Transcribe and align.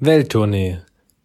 Welttournee, 0.00 0.78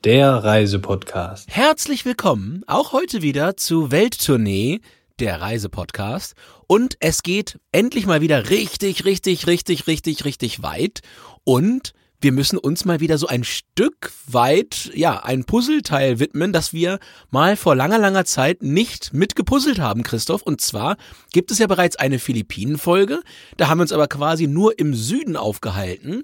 der 0.03 0.31
Reisepodcast. 0.31 1.47
Herzlich 1.47 2.05
willkommen 2.05 2.63
auch 2.65 2.91
heute 2.91 3.21
wieder 3.21 3.55
zu 3.55 3.91
Welttournee, 3.91 4.81
der 5.19 5.39
Reisepodcast. 5.41 6.33
Und 6.65 6.97
es 6.99 7.21
geht 7.21 7.59
endlich 7.71 8.07
mal 8.07 8.21
wieder 8.21 8.49
richtig, 8.49 9.05
richtig, 9.05 9.45
richtig, 9.45 9.85
richtig, 9.85 10.25
richtig 10.25 10.63
weit. 10.63 11.01
Und 11.43 11.93
wir 12.19 12.31
müssen 12.31 12.57
uns 12.57 12.83
mal 12.83 12.99
wieder 12.99 13.19
so 13.19 13.27
ein 13.27 13.43
Stück 13.43 14.11
weit, 14.25 14.89
ja, 14.95 15.23
ein 15.23 15.43
Puzzleteil 15.43 16.17
widmen, 16.17 16.51
das 16.51 16.73
wir 16.73 16.97
mal 17.29 17.55
vor 17.55 17.75
langer, 17.75 17.99
langer 17.99 18.25
Zeit 18.25 18.63
nicht 18.63 19.13
mitgepuzzelt 19.13 19.77
haben, 19.77 20.01
Christoph. 20.01 20.41
Und 20.41 20.61
zwar 20.61 20.97
gibt 21.31 21.51
es 21.51 21.59
ja 21.59 21.67
bereits 21.67 21.97
eine 21.97 22.17
Philippinen-Folge. 22.17 23.21
Da 23.57 23.67
haben 23.67 23.77
wir 23.77 23.83
uns 23.83 23.91
aber 23.91 24.07
quasi 24.07 24.47
nur 24.47 24.79
im 24.79 24.95
Süden 24.95 25.35
aufgehalten. 25.35 26.23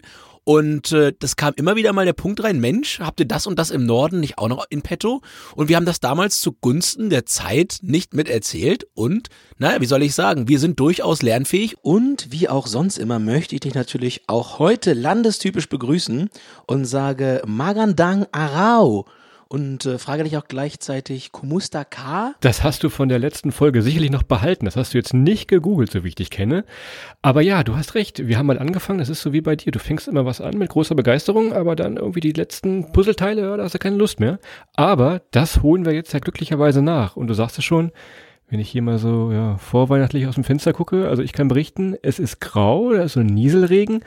Und 0.50 0.94
äh, 0.94 1.14
das 1.20 1.36
kam 1.36 1.54
immer 1.58 1.76
wieder 1.76 1.94
mal 1.94 2.06
der 2.06 2.14
Punkt 2.14 2.44
rein, 2.44 2.60
Mensch, 2.60 3.00
habt 3.02 3.20
ihr 3.20 3.28
das 3.28 3.46
und 3.46 3.60
das 3.60 3.70
im 3.70 3.86
Norden 3.86 4.20
nicht 4.20 4.40
auch 4.40 4.48
noch 4.48 4.66
in 4.72 4.82
petto? 4.82 5.22
Und 5.54 5.70
wir 5.70 5.76
haben 5.76 5.86
das 5.86 6.00
damals 6.00 6.42
zugunsten 6.42 7.12
der 7.12 7.28
Zeit 7.28 7.78
nicht 7.84 8.16
miterzählt. 8.16 8.88
Und, 8.96 9.28
naja, 9.60 9.80
wie 9.80 9.86
soll 9.86 10.02
ich 10.02 10.16
sagen, 10.16 10.48
wir 10.48 10.58
sind 10.58 10.80
durchaus 10.80 11.22
lernfähig. 11.22 11.78
Und 11.84 12.32
wie 12.32 12.50
auch 12.50 12.66
sonst 12.66 12.98
immer 12.98 13.20
möchte 13.20 13.54
ich 13.54 13.62
dich 13.62 13.76
natürlich 13.76 14.24
auch 14.26 14.58
heute 14.58 14.94
landestypisch 14.94 15.70
begrüßen 15.70 16.32
und 16.66 16.86
sage 16.86 17.44
Magandang 17.46 18.26
Arau 18.32 19.06
und 19.50 19.86
äh, 19.88 19.98
frage 19.98 20.24
dich 20.24 20.38
auch 20.38 20.48
gleichzeitig 20.48 21.32
Kumusta 21.32 21.84
K. 21.84 22.36
Das 22.40 22.64
hast 22.64 22.84
du 22.84 22.90
von 22.90 23.10
der 23.10 23.18
letzten 23.18 23.52
Folge 23.52 23.82
sicherlich 23.82 24.12
noch 24.12 24.24
behalten. 24.24 24.66
Das 24.66 24.76
hast 24.76 24.94
du 24.94 24.98
jetzt 25.00 25.14
nicht 25.14 25.48
gegoogelt, 25.48 25.92
so 25.92 26.04
wie 26.04 26.10
ich 26.10 26.16
dich 26.16 26.30
kenne. 26.30 26.64
Aber 27.24 27.42
ja, 27.42 27.64
du 27.64 27.76
hast 27.76 27.96
recht. 27.96 28.28
Wir 28.28 28.38
haben 28.38 28.46
mal 28.46 28.60
angefangen. 28.60 29.00
Das 29.00 29.10
ist 29.10 29.22
so 29.22 29.34
wie 29.34 29.42
bei 29.42 29.56
dir. 29.56 29.72
Du 29.72 29.80
fängst 29.80 30.08
immer 30.08 30.26
was 30.26 30.40
an 30.40 30.58
mit 30.58 30.70
großer 30.70 30.94
Begeisterung, 30.94 31.52
aber 31.52 31.76
dann 31.76 31.98
irgendwie 31.98 32.20
die 32.20 32.32
letzten 32.32 32.92
Puzzleteile, 32.92 33.42
ja, 33.42 33.58
da 33.58 33.64
hast 33.64 33.74
du 33.74 33.80
keine 33.80 33.98
Lust 33.98 34.20
mehr. 34.20 34.40
Aber 34.76 35.24
das 35.32 35.64
holen 35.64 35.84
wir 35.84 35.94
jetzt 35.94 36.14
ja 36.14 36.20
glücklicherweise 36.20 36.84
nach. 36.84 37.16
Und 37.16 37.26
du 37.26 37.34
sagst 37.34 37.58
es 37.58 37.66
schon, 37.66 37.92
wenn 38.50 38.60
ich 38.60 38.70
hier 38.70 38.84
mal 38.84 39.00
so 39.00 39.32
ja, 39.32 39.58
vorweihnachtlich 39.58 40.28
aus 40.28 40.36
dem 40.36 40.44
Fenster 40.44 40.74
gucke, 40.74 41.08
also 41.08 41.22
ich 41.22 41.34
kann 41.34 41.48
berichten, 41.48 41.96
es 42.02 42.20
ist 42.20 42.40
grau, 42.40 42.94
da 42.94 43.04
ist 43.04 43.14
so 43.14 43.20
ein 43.20 43.28
Nieselregen. 43.28 44.04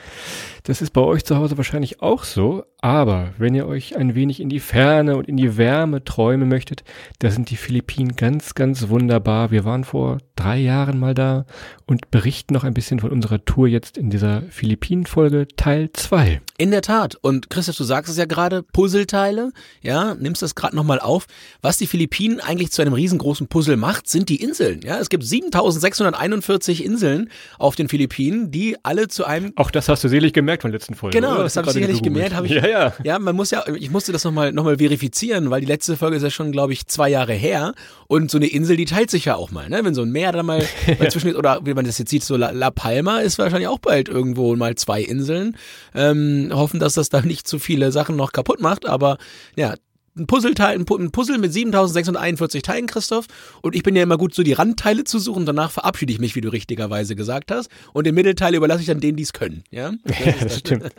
Das 0.63 0.81
ist 0.81 0.91
bei 0.91 1.01
euch 1.01 1.25
zu 1.25 1.37
Hause 1.37 1.57
wahrscheinlich 1.57 2.01
auch 2.01 2.23
so. 2.23 2.63
Aber 2.83 3.29
wenn 3.37 3.55
ihr 3.55 3.65
euch 3.65 3.95
ein 3.95 4.13
wenig 4.13 4.41
in 4.41 4.49
die 4.49 4.59
Ferne 4.59 5.15
und 5.15 5.29
in 5.29 5.37
die 5.37 5.55
Wärme 5.55 6.03
träumen 6.03 6.49
möchtet, 6.49 6.83
da 7.19 7.31
sind 7.31 7.49
die 7.49 7.55
Philippinen 7.55 8.17
ganz, 8.17 8.55
ganz 8.55 8.89
wunderbar. 8.89 9.51
Wir 9.51 9.63
waren 9.63 9.85
vor 9.85 10.17
drei 10.35 10.57
Jahren 10.57 10.99
mal 10.99 11.13
da 11.13 11.45
und 11.85 12.11
berichten 12.11 12.53
noch 12.53 12.65
ein 12.65 12.73
bisschen 12.73 12.99
von 12.99 13.11
unserer 13.11 13.45
Tour 13.45 13.69
jetzt 13.69 13.97
in 13.97 14.09
dieser 14.09 14.41
Philippinen-Folge 14.49 15.47
Teil 15.55 15.91
2. 15.93 16.41
In 16.57 16.71
der 16.71 16.81
Tat. 16.81 17.15
Und 17.21 17.49
Christoph, 17.49 17.77
du 17.77 17.85
sagst 17.85 18.11
es 18.11 18.17
ja 18.17 18.25
gerade, 18.25 18.63
Puzzleteile, 18.63 19.53
ja, 19.81 20.15
nimmst 20.15 20.41
das 20.41 20.53
gerade 20.53 20.75
nochmal 20.75 20.99
auf. 20.99 21.27
Was 21.61 21.77
die 21.77 21.87
Philippinen 21.87 22.41
eigentlich 22.41 22.71
zu 22.71 22.81
einem 22.81 22.93
riesengroßen 22.93 23.47
Puzzle 23.47 23.77
macht, 23.77 24.09
sind 24.09 24.27
die 24.27 24.41
Inseln. 24.41 24.81
Ja, 24.83 24.99
es 24.99 25.07
gibt 25.07 25.23
7641 25.23 26.83
Inseln 26.83 27.29
auf 27.57 27.75
den 27.75 27.87
Philippinen, 27.87 28.51
die 28.51 28.75
alle 28.83 29.07
zu 29.07 29.23
einem... 29.23 29.53
Auch 29.55 29.71
das 29.71 29.87
hast 29.87 30.03
du 30.03 30.09
selig 30.09 30.33
gemerkt 30.33 30.63
von 30.63 30.71
der 30.71 30.79
letzten 30.79 30.95
Folge. 30.95 31.17
Genau, 31.17 31.37
das 31.37 31.55
habe 31.55 31.67
ich 31.67 31.73
sicherlich 31.73 32.03
gemerkt. 32.03 32.35
Hab 32.35 32.43
ich, 32.43 32.51
ja, 32.51 32.67
ja. 32.67 32.72
Ja, 33.03 33.19
man 33.19 33.35
muss 33.35 33.51
ja, 33.51 33.63
ich 33.67 33.89
musste 33.89 34.11
das 34.11 34.23
nochmal 34.23 34.51
noch 34.51 34.63
mal 34.63 34.77
verifizieren, 34.77 35.49
weil 35.49 35.61
die 35.61 35.67
letzte 35.67 35.97
Folge 35.97 36.17
ist 36.17 36.23
ja 36.23 36.29
schon, 36.29 36.51
glaube 36.51 36.73
ich, 36.73 36.87
zwei 36.87 37.09
Jahre 37.09 37.33
her. 37.33 37.73
Und 38.07 38.31
so 38.31 38.37
eine 38.37 38.47
Insel, 38.47 38.77
die 38.77 38.85
teilt 38.85 39.09
sich 39.09 39.25
ja 39.25 39.35
auch 39.35 39.51
mal, 39.51 39.69
ne? 39.69 39.83
Wenn 39.83 39.93
so 39.93 40.01
ein 40.01 40.11
Meer 40.11 40.31
da 40.31 40.43
mal, 40.43 40.65
mal 40.99 41.11
zwischen, 41.11 41.35
oder 41.35 41.61
wie 41.65 41.73
man 41.73 41.85
das 41.85 41.97
jetzt 41.97 42.09
sieht, 42.09 42.23
so 42.23 42.35
La, 42.35 42.51
La, 42.51 42.71
Palma 42.71 43.19
ist 43.19 43.37
wahrscheinlich 43.39 43.67
auch 43.67 43.79
bald 43.79 44.09
irgendwo 44.09 44.55
mal 44.55 44.75
zwei 44.75 45.01
Inseln. 45.01 45.57
Ähm, 45.95 46.51
hoffen, 46.53 46.79
dass 46.79 46.93
das 46.93 47.09
da 47.09 47.21
nicht 47.21 47.47
zu 47.47 47.59
viele 47.59 47.91
Sachen 47.91 48.15
noch 48.15 48.31
kaputt 48.31 48.61
macht, 48.61 48.85
aber 48.85 49.17
ja, 49.55 49.75
ein 50.15 50.27
Puzzleteil, 50.27 50.77
ein 50.77 50.85
Puzzle 51.11 51.39
mit 51.39 51.51
7641 51.51 52.61
Teilen, 52.61 52.85
Christoph. 52.85 53.25
Und 53.61 53.75
ich 53.75 53.83
bin 53.83 53.95
ja 53.95 54.03
immer 54.03 54.17
gut, 54.17 54.35
so 54.35 54.43
die 54.43 54.53
Randteile 54.53 55.03
zu 55.05 55.17
suchen. 55.17 55.45
Danach 55.45 55.71
verabschiede 55.71 56.13
ich 56.13 56.19
mich, 56.19 56.35
wie 56.35 56.41
du 56.41 56.49
richtigerweise 56.49 57.15
gesagt 57.15 57.51
hast. 57.51 57.69
Und 57.93 58.05
den 58.05 58.13
Mittelteil 58.13 58.53
überlasse 58.53 58.81
ich 58.81 58.87
dann 58.87 58.99
denen, 58.99 59.17
die 59.17 59.23
es 59.23 59.33
können. 59.33 59.63
Ja, 59.71 59.91
das, 60.03 60.39
das 60.39 60.59
stimmt. 60.59 60.89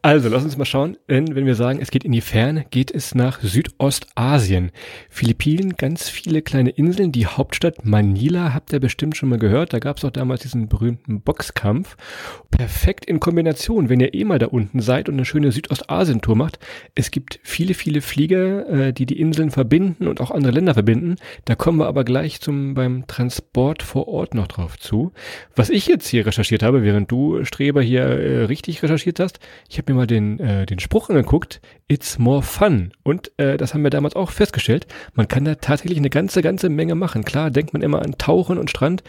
Also, 0.00 0.28
lass 0.28 0.44
uns 0.44 0.56
mal 0.56 0.64
schauen. 0.64 0.96
Wenn 1.06 1.46
wir 1.46 1.54
sagen, 1.54 1.80
es 1.82 1.90
geht 1.90 2.04
in 2.04 2.12
die 2.12 2.22
Ferne, 2.22 2.64
geht 2.70 2.90
es 2.90 3.14
nach 3.14 3.42
Südostasien. 3.42 4.70
Philippinen, 5.10 5.76
ganz 5.76 6.08
viele 6.08 6.40
kleine 6.40 6.70
Inseln. 6.70 7.12
Die 7.12 7.26
Hauptstadt 7.26 7.84
Manila 7.84 8.54
habt 8.54 8.72
ihr 8.72 8.80
bestimmt 8.80 9.16
schon 9.16 9.28
mal 9.28 9.38
gehört. 9.38 9.74
Da 9.74 9.80
gab 9.80 9.98
es 9.98 10.04
auch 10.04 10.10
damals 10.10 10.42
diesen 10.42 10.68
berühmten 10.68 11.20
Boxkampf. 11.20 11.96
Perfekt 12.50 13.04
in 13.04 13.20
Kombination, 13.20 13.90
wenn 13.90 14.00
ihr 14.00 14.14
eh 14.14 14.24
mal 14.24 14.38
da 14.38 14.46
unten 14.46 14.80
seid 14.80 15.08
und 15.10 15.16
eine 15.16 15.26
schöne 15.26 15.52
Südostasien-Tour 15.52 16.36
macht. 16.36 16.58
Es 16.94 17.10
gibt 17.10 17.38
viele, 17.42 17.74
viele 17.74 18.00
Flieger 18.00 18.45
äh, 18.46 18.92
die 18.92 19.06
die 19.06 19.20
Inseln 19.20 19.50
verbinden 19.50 20.06
und 20.06 20.20
auch 20.20 20.30
andere 20.30 20.52
Länder 20.52 20.74
verbinden. 20.74 21.16
Da 21.44 21.54
kommen 21.54 21.78
wir 21.78 21.86
aber 21.86 22.04
gleich 22.04 22.40
zum 22.40 22.74
beim 22.74 23.06
Transport 23.06 23.82
vor 23.82 24.08
Ort 24.08 24.34
noch 24.34 24.46
drauf 24.46 24.78
zu. 24.78 25.12
Was 25.54 25.70
ich 25.70 25.86
jetzt 25.86 26.08
hier 26.08 26.26
recherchiert 26.26 26.62
habe, 26.62 26.82
während 26.82 27.10
du 27.10 27.44
Streber 27.44 27.82
hier 27.82 28.02
äh, 28.02 28.44
richtig 28.44 28.82
recherchiert 28.82 29.20
hast, 29.20 29.40
ich 29.68 29.78
habe 29.78 29.92
mir 29.92 29.98
mal 29.98 30.06
den 30.06 30.40
äh, 30.40 30.66
den 30.66 30.78
Spruch 30.78 31.10
angeguckt. 31.10 31.60
It's 31.88 32.18
more 32.18 32.42
fun 32.42 32.92
und 33.02 33.30
äh, 33.38 33.56
das 33.56 33.74
haben 33.74 33.82
wir 33.82 33.90
damals 33.90 34.16
auch 34.16 34.30
festgestellt. 34.30 34.86
Man 35.14 35.28
kann 35.28 35.44
da 35.44 35.54
tatsächlich 35.56 35.98
eine 35.98 36.10
ganze 36.10 36.42
ganze 36.42 36.68
Menge 36.68 36.94
machen. 36.94 37.24
Klar 37.24 37.50
denkt 37.50 37.72
man 37.72 37.82
immer 37.82 38.02
an 38.02 38.18
Tauchen 38.18 38.58
und 38.58 38.70
Strand, 38.70 39.02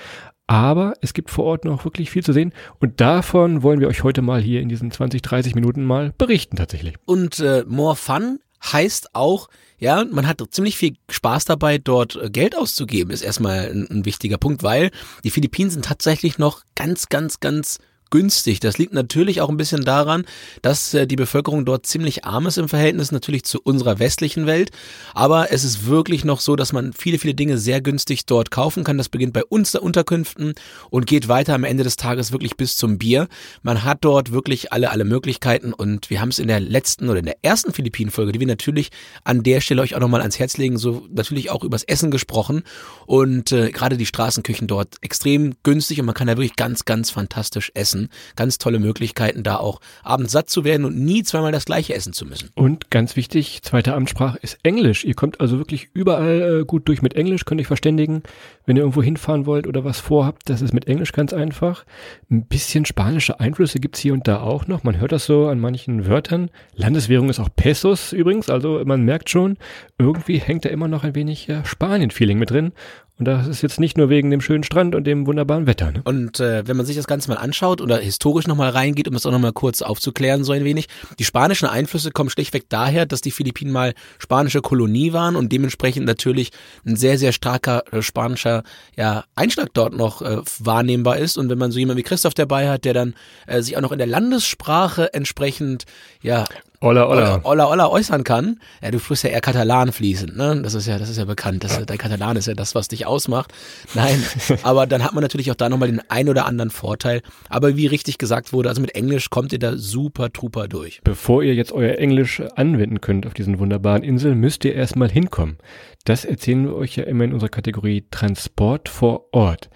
aber 0.48 0.94
es 1.02 1.14
gibt 1.14 1.30
vor 1.30 1.44
Ort 1.44 1.66
noch 1.66 1.84
wirklich 1.84 2.10
viel 2.10 2.24
zu 2.24 2.32
sehen 2.32 2.54
und 2.80 3.02
davon 3.02 3.64
wollen 3.64 3.82
wir 3.82 3.90
euch 3.90 4.04
heute 4.04 4.22
mal 4.22 4.42
hier 4.42 4.62
in 4.62 4.70
diesen 4.70 4.92
20, 4.92 5.22
30 5.22 5.56
Minuten 5.56 5.84
mal 5.84 6.14
berichten 6.18 6.56
tatsächlich. 6.56 6.96
Und 7.06 7.40
äh, 7.40 7.66
More 7.68 7.98
Fun 7.98 8.40
heißt 8.64 9.16
auch, 9.16 9.50
ja, 9.80 10.04
man 10.06 10.28
hat 10.28 10.44
ziemlich 10.50 10.78
viel 10.78 10.96
Spaß 11.10 11.46
dabei, 11.46 11.78
dort 11.78 12.16
äh, 12.16 12.30
Geld 12.30 12.56
auszugeben, 12.56 13.12
ist 13.12 13.22
erstmal 13.22 13.70
ein, 13.70 13.88
ein 13.90 14.06
wichtiger 14.06 14.38
Punkt, 14.38 14.64
weil 14.64 14.92
die 15.24 15.30
Philippinen 15.30 15.70
sind 15.70 15.86
tatsächlich 15.86 16.38
noch 16.38 16.64
ganz, 16.76 17.10
ganz, 17.10 17.40
ganz 17.40 17.80
günstig. 18.10 18.60
Das 18.60 18.78
liegt 18.78 18.94
natürlich 18.94 19.42
auch 19.42 19.50
ein 19.50 19.58
bisschen 19.58 19.84
daran, 19.84 20.26
dass 20.62 20.94
äh, 20.94 21.08
die 21.08 21.16
Bevölkerung 21.16 21.66
dort 21.66 21.86
ziemlich 21.86 22.26
arm 22.26 22.48
ist 22.48 22.58
im 22.58 22.70
Verhältnis 22.70 23.12
natürlich 23.12 23.44
zu 23.44 23.62
unserer 23.62 24.00
westlichen 24.00 24.46
Welt. 24.46 24.72
Aber 25.14 25.52
es 25.52 25.64
ist 25.64 25.88
wirklich 25.88 26.26
noch 26.26 26.40
so, 26.40 26.56
dass 26.56 26.74
man 26.74 26.94
viele, 26.94 27.20
viele 27.20 27.34
Dinge 27.34 27.58
sehr 27.58 27.82
günstig 27.82 28.26
dort 28.26 28.52
kaufen 28.52 28.84
kann. 28.84 28.98
Das 28.98 29.10
beginnt 29.10 29.34
bei 29.34 29.44
uns 29.44 29.72
der 29.72 29.84
Unterkünften 29.84 30.54
und 30.90 31.08
geht 31.08 31.28
weiter 31.28 31.54
am 31.54 31.64
Ende 31.64 31.84
des 31.84 31.96
Tages 31.96 32.32
wirklich 32.32 32.58
bis 32.58 32.78
zum 32.78 32.98
Bier. 32.98 33.28
Man 33.62 33.84
hat 33.84 34.00
dort 34.02 34.32
wirklich 34.32 34.72
alle, 34.74 34.92
alle 34.92 35.04
Möglichkeiten 35.04 35.74
und 35.74 36.10
wir 36.10 36.22
haben 36.22 36.30
es 36.30 36.40
in 36.40 36.48
der 36.48 36.60
letzten 36.60 37.10
oder 37.10 37.20
in 37.20 37.26
der 37.26 37.38
ersten 37.42 37.74
Philippinen-Folge, 37.74 38.32
die 38.32 38.40
wir 38.40 38.48
natürlich 38.48 38.90
an 39.24 39.44
der 39.44 39.62
Stelle 39.62 39.82
euch 39.82 39.96
auch 39.96 40.00
nochmal 40.00 40.22
ans 40.22 40.40
Herz 40.40 40.58
legen, 40.58 40.78
so 40.78 41.08
natürlich 41.10 41.50
auch 41.50 41.64
übers 41.64 41.84
Essen 41.84 42.12
gesprochen 42.12 42.64
und 43.06 43.52
äh, 43.52 43.72
gerade 43.72 43.98
die 43.98 44.06
Straßenküchen 44.06 44.68
dort 44.68 44.96
extrem 45.02 45.56
günstig 45.64 46.00
und 46.00 46.06
man 46.06 46.16
kann 46.16 46.28
da 46.28 46.38
wirklich 46.38 46.56
ganz, 46.56 46.86
ganz 46.86 47.10
fantastisch 47.10 47.72
essen 47.74 47.97
essen. 47.98 48.10
Ganz 48.36 48.58
tolle 48.58 48.80
Möglichkeiten, 48.80 49.44
da 49.44 49.58
auch 49.58 49.80
abends 50.04 50.32
satt 50.32 50.50
zu 50.50 50.64
werden 50.64 50.86
und 50.86 50.98
nie 50.98 51.24
zweimal 51.24 51.52
das 51.52 51.66
gleiche 51.66 51.94
essen 51.94 52.14
zu 52.14 52.26
müssen. 52.26 52.50
Und 52.56 52.92
ganz 52.92 53.16
wichtig, 53.16 53.62
zweite 53.64 53.94
Amtssprache 53.94 54.38
ist 54.42 54.60
Englisch. 54.64 55.04
Ihr 55.04 55.16
kommt 55.16 55.42
also 55.42 55.58
wirklich 55.58 55.90
überall 55.94 56.62
äh, 56.62 56.66
gut 56.66 56.88
durch 56.88 57.02
mit 57.02 57.16
Englisch, 57.16 57.46
könnt 57.46 57.62
euch 57.62 57.68
verständigen. 57.68 58.24
Wenn 58.66 58.76
ihr 58.76 58.84
irgendwo 58.84 59.02
hinfahren 59.02 59.46
wollt 59.46 59.68
oder 59.68 59.84
was 59.84 60.00
vorhabt, 60.00 60.50
das 60.50 60.62
ist 60.62 60.74
mit 60.74 60.88
Englisch 60.88 61.12
ganz 61.12 61.34
einfach. 61.34 61.86
Ein 62.30 62.46
bisschen 62.46 62.86
spanische 62.86 63.40
Einflüsse 63.40 63.80
gibt's 63.80 64.00
hier 64.00 64.14
und 64.14 64.28
da 64.28 64.42
auch 64.42 64.68
noch. 64.68 64.84
Man 64.84 65.00
hört 65.00 65.12
das 65.12 65.26
so 65.26 65.48
an 65.48 65.60
manchen 65.60 66.08
Wörtern. 66.08 66.50
Landeswährung 66.76 67.30
ist 67.30 67.40
auch 67.40 67.50
Pesos 67.56 68.14
übrigens, 68.14 68.50
also 68.50 68.82
man 68.86 69.04
merkt 69.04 69.30
schon, 69.30 69.58
irgendwie 69.98 70.38
hängt 70.38 70.66
da 70.66 70.70
immer 70.70 70.88
noch 70.88 71.04
ein 71.04 71.16
wenig 71.16 71.50
Spanien-Feeling 71.64 72.38
mit 72.38 72.52
drin. 72.52 72.74
Und 73.20 73.26
das 73.26 73.48
ist 73.48 73.64
jetzt 73.64 73.80
nicht 73.80 73.98
nur 73.98 74.10
wegen 74.10 74.30
dem 74.30 74.42
schönen 74.42 74.64
Strand 74.64 74.94
und 74.94 75.06
dem 75.06 75.26
wunderbaren 75.26 75.66
Wetter. 75.66 75.92
Ne? 75.92 76.02
Und 76.04 76.40
äh, 76.40 76.68
wenn 76.68 76.78
man 76.78 76.86
sich 76.86 76.96
das 76.96 77.08
Ganze 77.08 77.30
mal 77.30 77.38
anschaut 77.38 77.82
oder 77.82 77.98
historisch 77.98 78.46
nochmal 78.46 78.70
reingeht, 78.70 79.08
um 79.08 79.16
das 79.16 79.26
auch 79.26 79.32
nochmal 79.32 79.54
kurz 79.54 79.82
aufzuklären, 79.82 80.44
so 80.44 80.52
ein 80.52 80.64
wenig, 80.64 80.88
die 81.18 81.24
spanischen 81.24 81.68
Einflüsse 81.68 82.12
kommen 82.12 82.30
schlichtweg 82.30 82.70
daher, 82.70 83.08
dass 83.08 83.22
die 83.22 83.32
Philippinen 83.32 83.72
mal 83.72 83.96
spanische 84.20 84.62
Kolonie 84.62 85.14
waren 85.14 85.36
und 85.36 85.52
dementsprechend 85.52 86.06
natürlich 86.06 86.52
ein 86.86 86.96
sehr, 86.96 87.18
sehr 87.18 87.32
starker 87.32 87.92
äh, 87.92 88.04
spanischer 88.04 88.62
ja, 88.96 89.24
Einschlag 89.34 89.70
dort 89.74 89.94
noch 89.94 90.22
äh, 90.22 90.38
wahrnehmbar 90.60 91.18
ist. 91.18 91.40
Und 91.40 91.50
wenn 91.50 91.58
man 91.58 91.72
so 91.72 91.80
jemanden 91.80 91.98
wie 91.98 92.04
Christoph 92.04 92.36
dabei 92.36 92.70
hat, 92.70 92.86
der 92.86 92.94
dann 92.94 93.16
äh, 93.48 93.64
sich 93.64 93.78
auch 93.78 93.82
noch 93.82 93.92
in 93.92 93.98
der 93.98 94.08
Landessprache 94.08 95.12
entsprechend 95.16 95.86
ja 96.22 96.46
Olla, 96.80 97.08
olla. 97.08 97.42
Olla, 97.44 97.68
olla 97.68 97.90
äußern 97.90 98.24
kann. 98.24 98.60
Ja, 98.84 98.92
du 98.92 99.00
sprichst 99.00 99.24
ja 99.24 99.32
eher 99.32 99.42
Katalan 99.42 99.92
fließend, 99.92 100.38
ne? 100.38 100.62
Das 100.62 100.76
ist 100.76 100.86
ja, 100.86 101.00
das 101.00 101.10
ist 101.10 101.18
ja 101.18 101.26
bekannt. 101.26 101.64
Das, 101.64 101.84
dein 101.84 101.98
Katalan 101.98 102.38
ist 102.38 102.46
ja 102.46 102.54
das, 102.54 102.76
was 102.76 102.88
dich 102.88 103.08
ausmacht. 103.08 103.52
Nein, 103.96 104.24
aber 104.64 104.86
dann 104.86 105.04
hat 105.04 105.14
man 105.14 105.24
natürlich 105.24 105.50
auch 105.50 105.56
da 105.56 105.70
nochmal 105.70 105.88
den 105.88 106.02
ein 106.10 106.30
oder 106.30 106.46
anderen 106.46 106.70
Vorteil. 106.70 107.24
Aber 107.50 107.76
wie 107.78 107.88
richtig 107.88 108.20
gesagt 108.20 108.54
wurde, 108.54 108.70
also 108.70 108.80
mit 108.80 108.94
Englisch 108.94 109.32
kommt 109.32 109.54
ihr 109.54 109.60
da 109.60 109.76
super 109.76 110.32
truper 110.32 110.68
durch. 110.68 111.02
Bevor 111.04 111.42
ihr 111.42 111.56
jetzt 111.56 111.72
euer 111.72 111.98
Englisch 111.98 112.44
anwenden 112.56 113.02
könnt 113.02 113.26
auf 113.26 113.34
diesen 113.34 113.58
wunderbaren 113.58 114.04
Inseln, 114.04 114.38
müsst 114.40 114.64
ihr 114.64 114.76
erstmal 114.76 115.10
hinkommen. 115.10 115.58
Das 116.06 116.24
erzählen 116.24 116.64
wir 116.64 116.76
euch 116.76 116.96
ja 116.96 117.04
immer 117.04 117.26
in 117.26 117.34
unserer 117.34 117.50
Kategorie 117.50 118.06
Transport 118.12 118.88
vor 118.88 119.26
Ort. 119.34 119.70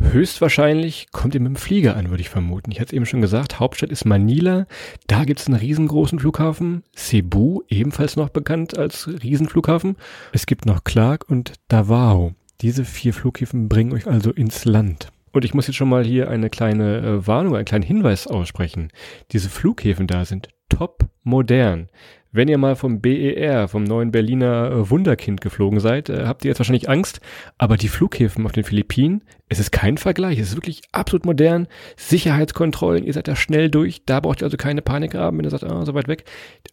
Höchstwahrscheinlich 0.00 1.06
kommt 1.12 1.34
ihr 1.34 1.40
mit 1.40 1.48
dem 1.48 1.56
Flieger 1.56 1.96
an, 1.96 2.10
würde 2.10 2.20
ich 2.20 2.28
vermuten. 2.28 2.70
Ich 2.72 2.78
hatte 2.78 2.88
es 2.88 2.92
eben 2.92 3.06
schon 3.06 3.22
gesagt, 3.22 3.58
Hauptstadt 3.58 3.90
ist 3.90 4.04
Manila. 4.04 4.66
Da 5.06 5.24
gibt 5.24 5.40
es 5.40 5.46
einen 5.46 5.56
riesengroßen 5.56 6.18
Flughafen 6.18 6.47
Flughafen, 6.48 6.82
Cebu, 6.96 7.60
ebenfalls 7.68 8.16
noch 8.16 8.30
bekannt 8.30 8.78
als 8.78 9.06
Riesenflughafen. 9.06 9.96
Es 10.32 10.46
gibt 10.46 10.64
noch 10.64 10.82
Clark 10.82 11.28
und 11.28 11.52
Davao. 11.68 12.32
Diese 12.62 12.86
vier 12.86 13.12
Flughäfen 13.12 13.68
bringen 13.68 13.92
euch 13.92 14.06
also 14.06 14.32
ins 14.32 14.64
Land. 14.64 15.08
Und 15.32 15.44
ich 15.44 15.52
muss 15.52 15.66
jetzt 15.66 15.76
schon 15.76 15.90
mal 15.90 16.04
hier 16.04 16.30
eine 16.30 16.48
kleine 16.48 17.00
äh, 17.00 17.26
Warnung, 17.26 17.54
einen 17.54 17.66
kleinen 17.66 17.84
Hinweis 17.84 18.26
aussprechen. 18.26 18.90
Diese 19.32 19.50
Flughäfen 19.50 20.06
da 20.06 20.24
sind 20.24 20.48
top 20.70 21.04
modern. 21.22 21.88
Wenn 22.30 22.48
ihr 22.48 22.58
mal 22.58 22.76
vom 22.76 23.00
BER, 23.00 23.68
vom 23.68 23.84
neuen 23.84 24.10
Berliner 24.10 24.70
äh, 24.70 24.90
Wunderkind 24.90 25.40
geflogen 25.40 25.80
seid, 25.80 26.10
äh, 26.10 26.24
habt 26.26 26.44
ihr 26.44 26.50
jetzt 26.50 26.58
wahrscheinlich 26.58 26.88
Angst. 26.88 27.20
Aber 27.56 27.76
die 27.76 27.88
Flughäfen 27.88 28.44
auf 28.44 28.52
den 28.52 28.64
Philippinen, 28.64 29.22
es 29.48 29.58
ist 29.58 29.72
kein 29.72 29.96
Vergleich. 29.96 30.38
Es 30.38 30.50
ist 30.50 30.56
wirklich 30.56 30.82
absolut 30.92 31.24
modern. 31.24 31.68
Sicherheitskontrollen, 31.96 33.04
ihr 33.04 33.14
seid 33.14 33.28
da 33.28 33.34
schnell 33.34 33.70
durch. 33.70 34.02
Da 34.04 34.20
braucht 34.20 34.42
ihr 34.42 34.44
also 34.44 34.58
keine 34.58 34.82
Panik 34.82 35.14
haben, 35.14 35.38
wenn 35.38 35.44
ihr 35.44 35.50
sagt, 35.50 35.64
ah, 35.64 35.86
so 35.86 35.94
weit 35.94 36.06
weg. 36.06 36.24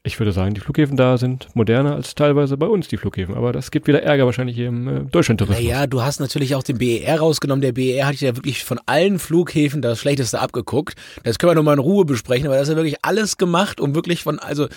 Ich 0.04 0.20
würde 0.20 0.34
sagen, 0.34 0.54
die 0.56 0.60
Flughäfen 0.60 0.98
da 0.98 1.18
sind 1.18 1.48
moderner 1.54 1.96
als 1.96 2.16
teilweise 2.16 2.58
bei 2.58 2.68
uns 2.68 2.90
die 2.90 2.98
Flughäfen. 2.98 3.36
Aber 3.36 3.54
das 3.54 3.72
gibt 3.72 3.88
wieder 3.88 4.04
Ärger 4.04 4.26
wahrscheinlich 4.26 4.58
hier 4.58 4.68
im 4.68 4.88
äh, 4.88 5.00
Deutschlandtourismus. 5.06 5.66
Naja, 5.66 5.88
du 5.88 6.02
hast 6.02 6.20
natürlich 6.20 6.54
auch 6.54 6.64
den 6.64 6.78
BER 6.78 7.18
rausgenommen. 7.18 7.62
Der 7.62 7.72
BER 7.72 8.08
hat 8.08 8.16
ja 8.16 8.36
wirklich 8.36 8.66
von 8.66 8.80
allen 8.86 9.20
Flughäfen 9.20 9.82
das 9.82 10.00
Schlechteste 10.00 10.42
abgeguckt. 10.42 10.96
Das 11.24 11.40
können 11.40 11.52
wir 11.52 11.56
nochmal 11.56 11.76
in 11.76 11.80
Ruhe 11.80 12.04
besprechen, 12.04 12.48
aber 12.48 12.56
das 12.56 12.64
ist 12.64 12.74
ja 12.74 12.76
wirklich 12.76 12.98
alles 13.04 13.38
gemacht, 13.38 13.80
um 13.80 13.96
wirklich 13.96 14.24
von, 14.24 14.38
also, 14.40 14.68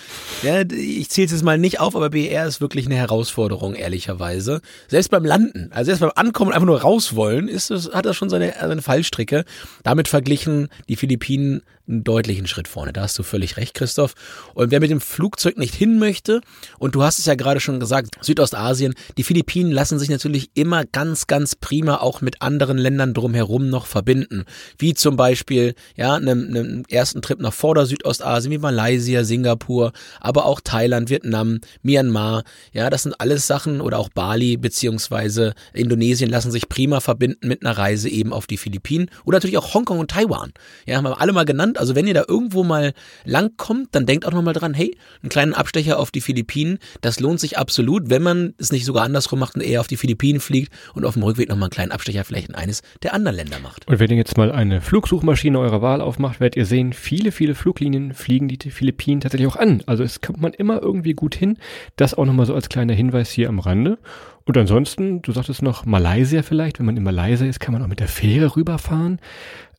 ja, 0.41 0.63
ich 0.71 1.09
zähle 1.09 1.25
es 1.25 1.31
jetzt 1.31 1.43
mal 1.43 1.57
nicht 1.57 1.79
auf, 1.79 1.95
aber 1.95 2.09
BER 2.09 2.45
ist 2.45 2.61
wirklich 2.61 2.85
eine 2.85 2.95
Herausforderung, 2.95 3.75
ehrlicherweise. 3.75 4.61
Selbst 4.87 5.09
beim 5.09 5.25
Landen, 5.25 5.69
also 5.71 5.85
selbst 5.85 6.01
beim 6.01 6.11
Ankommen 6.15 6.51
einfach 6.51 6.65
nur 6.65 6.81
raus 6.81 7.15
wollen, 7.15 7.47
ist 7.47 7.71
es, 7.71 7.91
hat 7.91 8.05
das 8.05 8.15
schon 8.15 8.29
seine, 8.29 8.53
seine 8.59 8.81
Fallstricke. 8.81 9.45
Damit 9.83 10.07
verglichen 10.07 10.69
die 10.87 10.95
Philippinen 10.95 11.61
einen 11.89 12.03
deutlichen 12.03 12.47
Schritt 12.47 12.67
vorne. 12.67 12.93
Da 12.93 13.01
hast 13.01 13.17
du 13.17 13.23
völlig 13.23 13.57
recht, 13.57 13.73
Christoph. 13.73 14.13
Und 14.53 14.71
wer 14.71 14.79
mit 14.79 14.91
dem 14.91 15.01
Flugzeug 15.01 15.57
nicht 15.57 15.73
hin 15.73 15.99
möchte, 15.99 16.41
und 16.77 16.95
du 16.95 17.03
hast 17.03 17.19
es 17.19 17.25
ja 17.25 17.35
gerade 17.35 17.59
schon 17.59 17.79
gesagt, 17.79 18.15
Südostasien, 18.21 18.93
die 19.17 19.23
Philippinen 19.23 19.71
lassen 19.71 19.99
sich 19.99 20.09
natürlich 20.09 20.51
immer 20.53 20.85
ganz, 20.85 21.27
ganz 21.27 21.55
prima 21.55 21.97
auch 21.97 22.21
mit 22.21 22.41
anderen 22.41 22.77
Ländern 22.77 23.13
drumherum 23.13 23.69
noch 23.69 23.87
verbinden. 23.87 24.45
Wie 24.77 24.93
zum 24.93 25.15
Beispiel, 25.15 25.73
ja, 25.95 26.15
einem, 26.15 26.47
einem 26.47 26.83
ersten 26.89 27.21
Trip 27.21 27.39
nach 27.39 27.53
Vorder-Südostasien, 27.53 28.51
wie 28.51 28.57
Malaysia, 28.57 29.23
Singapur, 29.23 29.91
aber 30.19 30.45
auch 30.45 30.61
Thailand, 30.61 31.09
Vietnam, 31.09 31.59
Myanmar. 31.81 32.43
Ja, 32.71 32.89
das 32.89 33.03
sind 33.03 33.19
alles 33.19 33.47
Sachen, 33.47 33.81
oder 33.81 33.97
auch 33.97 34.09
Bali 34.09 34.57
beziehungsweise 34.57 35.53
Indonesien 35.73 36.29
lassen 36.29 36.51
sich 36.51 36.69
prima 36.69 36.99
verbinden 36.99 37.47
mit 37.47 37.65
einer 37.65 37.77
Reise 37.77 38.09
eben 38.09 38.33
auf 38.33 38.47
die 38.47 38.57
Philippinen. 38.57 39.09
Oder 39.25 39.37
natürlich 39.37 39.57
auch 39.57 39.73
Hongkong 39.73 39.99
und 39.99 40.11
Taiwan. 40.11 40.51
Ja, 40.85 40.97
haben 40.97 41.05
wir 41.05 41.19
alle 41.19 41.33
mal 41.33 41.45
genannt 41.45 41.78
also 41.79 41.95
wenn 41.95 42.07
ihr 42.07 42.13
da 42.13 42.23
irgendwo 42.27 42.63
mal 42.63 42.93
langkommt, 43.25 43.89
dann 43.91 44.05
denkt 44.05 44.25
auch 44.25 44.33
nochmal 44.33 44.53
dran, 44.53 44.73
hey, 44.73 44.97
einen 45.21 45.29
kleinen 45.29 45.53
Abstecher 45.53 45.99
auf 45.99 46.11
die 46.11 46.21
Philippinen, 46.21 46.79
das 47.01 47.19
lohnt 47.19 47.39
sich 47.39 47.57
absolut, 47.57 48.09
wenn 48.09 48.21
man 48.21 48.53
es 48.57 48.71
nicht 48.71 48.85
sogar 48.85 49.03
andersrum 49.03 49.39
macht 49.39 49.55
und 49.55 49.61
eher 49.61 49.81
auf 49.81 49.87
die 49.87 49.97
Philippinen 49.97 50.39
fliegt 50.39 50.71
und 50.93 51.05
auf 51.05 51.13
dem 51.13 51.23
Rückweg 51.23 51.49
nochmal 51.49 51.65
einen 51.65 51.71
kleinen 51.71 51.91
Abstecher 51.91 52.23
vielleicht 52.23 52.49
in 52.49 52.55
eines 52.55 52.81
der 53.03 53.13
anderen 53.13 53.35
Länder 53.35 53.59
macht. 53.59 53.87
Und 53.87 53.99
wenn 53.99 54.09
ihr 54.11 54.17
jetzt 54.17 54.37
mal 54.37 54.51
eine 54.51 54.81
Flugsuchmaschine 54.81 55.59
eurer 55.59 55.81
Wahl 55.81 56.01
aufmacht, 56.01 56.39
werdet 56.39 56.57
ihr 56.57 56.65
sehen, 56.65 56.93
viele, 56.93 57.31
viele 57.31 57.55
Fluglinien 57.55 58.13
fliegen 58.13 58.47
die 58.47 58.71
Philippinen 58.71 59.21
tatsächlich 59.21 59.47
auch 59.47 59.55
an. 59.55 59.83
Also 59.85 60.03
es 60.03 60.21
kommt 60.21 60.41
man 60.41 60.53
immer 60.53 60.81
irgendwie 60.81 61.13
gut 61.13 61.35
hin. 61.35 61.57
Das 61.95 62.13
auch 62.13 62.25
nochmal 62.25 62.45
so 62.45 62.53
als 62.53 62.69
kleiner 62.69 62.93
Hinweis 62.93 63.31
hier 63.31 63.49
am 63.49 63.59
Rande. 63.59 63.97
Und 64.45 64.57
ansonsten, 64.57 65.21
du 65.21 65.31
sagtest 65.31 65.61
noch 65.61 65.85
Malaysia 65.85 66.41
vielleicht. 66.41 66.79
Wenn 66.79 66.87
man 66.87 66.97
in 66.97 67.03
Malaysia 67.03 67.45
ist, 67.45 67.59
kann 67.59 67.71
man 67.71 67.83
auch 67.83 67.87
mit 67.87 67.99
der 67.99 68.07
Fähre 68.07 68.55
rüberfahren. 68.55 69.19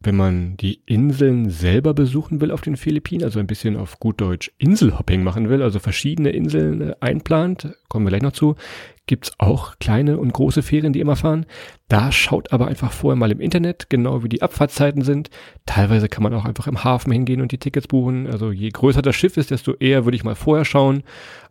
Wenn 0.02 0.17
man 0.17 0.56
die 0.56 0.81
Inseln 0.87 1.50
selber 1.50 1.93
besuchen 1.93 2.41
will 2.41 2.50
auf 2.50 2.62
den 2.62 2.79
Philippinen, 2.79 3.23
also 3.23 3.38
ein 3.38 3.47
bisschen 3.47 3.76
auf 3.76 4.00
gut 4.00 4.19
Deutsch 4.23 4.50
Inselhopping 4.56 5.23
machen 5.23 5.50
will, 5.50 5.62
also 5.62 5.79
verschiedene 5.79 6.31
Inseln 6.31 6.81
äh, 6.81 6.94
einplant, 7.00 7.76
kommen 7.88 8.06
wir 8.06 8.11
gleich 8.11 8.23
noch 8.23 8.32
zu, 8.32 8.56
gibt's 9.06 9.32
auch 9.38 9.79
kleine 9.79 10.17
und 10.17 10.32
große 10.32 10.62
Fähren, 10.62 10.94
die 10.94 11.00
immer 11.00 11.17
fahren. 11.17 11.44
Da 11.88 12.12
schaut 12.12 12.50
aber 12.52 12.69
einfach 12.69 12.93
vorher 12.93 13.17
mal 13.17 13.31
im 13.31 13.41
Internet, 13.41 13.91
genau 13.91 14.23
wie 14.23 14.31
die 14.31 14.41
Abfahrtzeiten 14.41 15.02
sind. 15.02 15.29
Teilweise 15.67 16.08
kann 16.08 16.23
man 16.23 16.32
auch 16.32 16.47
einfach 16.47 16.67
im 16.67 16.82
Hafen 16.82 17.12
hingehen 17.12 17.43
und 17.43 17.52
die 17.52 17.58
Tickets 17.58 17.88
buchen. 17.88 18.26
Also 18.26 18.52
je 18.52 18.70
größer 18.70 19.02
das 19.02 19.17
Schiff 19.17 19.37
ist, 19.37 19.50
desto 19.50 19.75
eher 19.75 20.06
würde 20.06 20.17
ich 20.17 20.25
mal 20.25 20.37
vorher 20.37 20.64
schauen. 20.64 21.02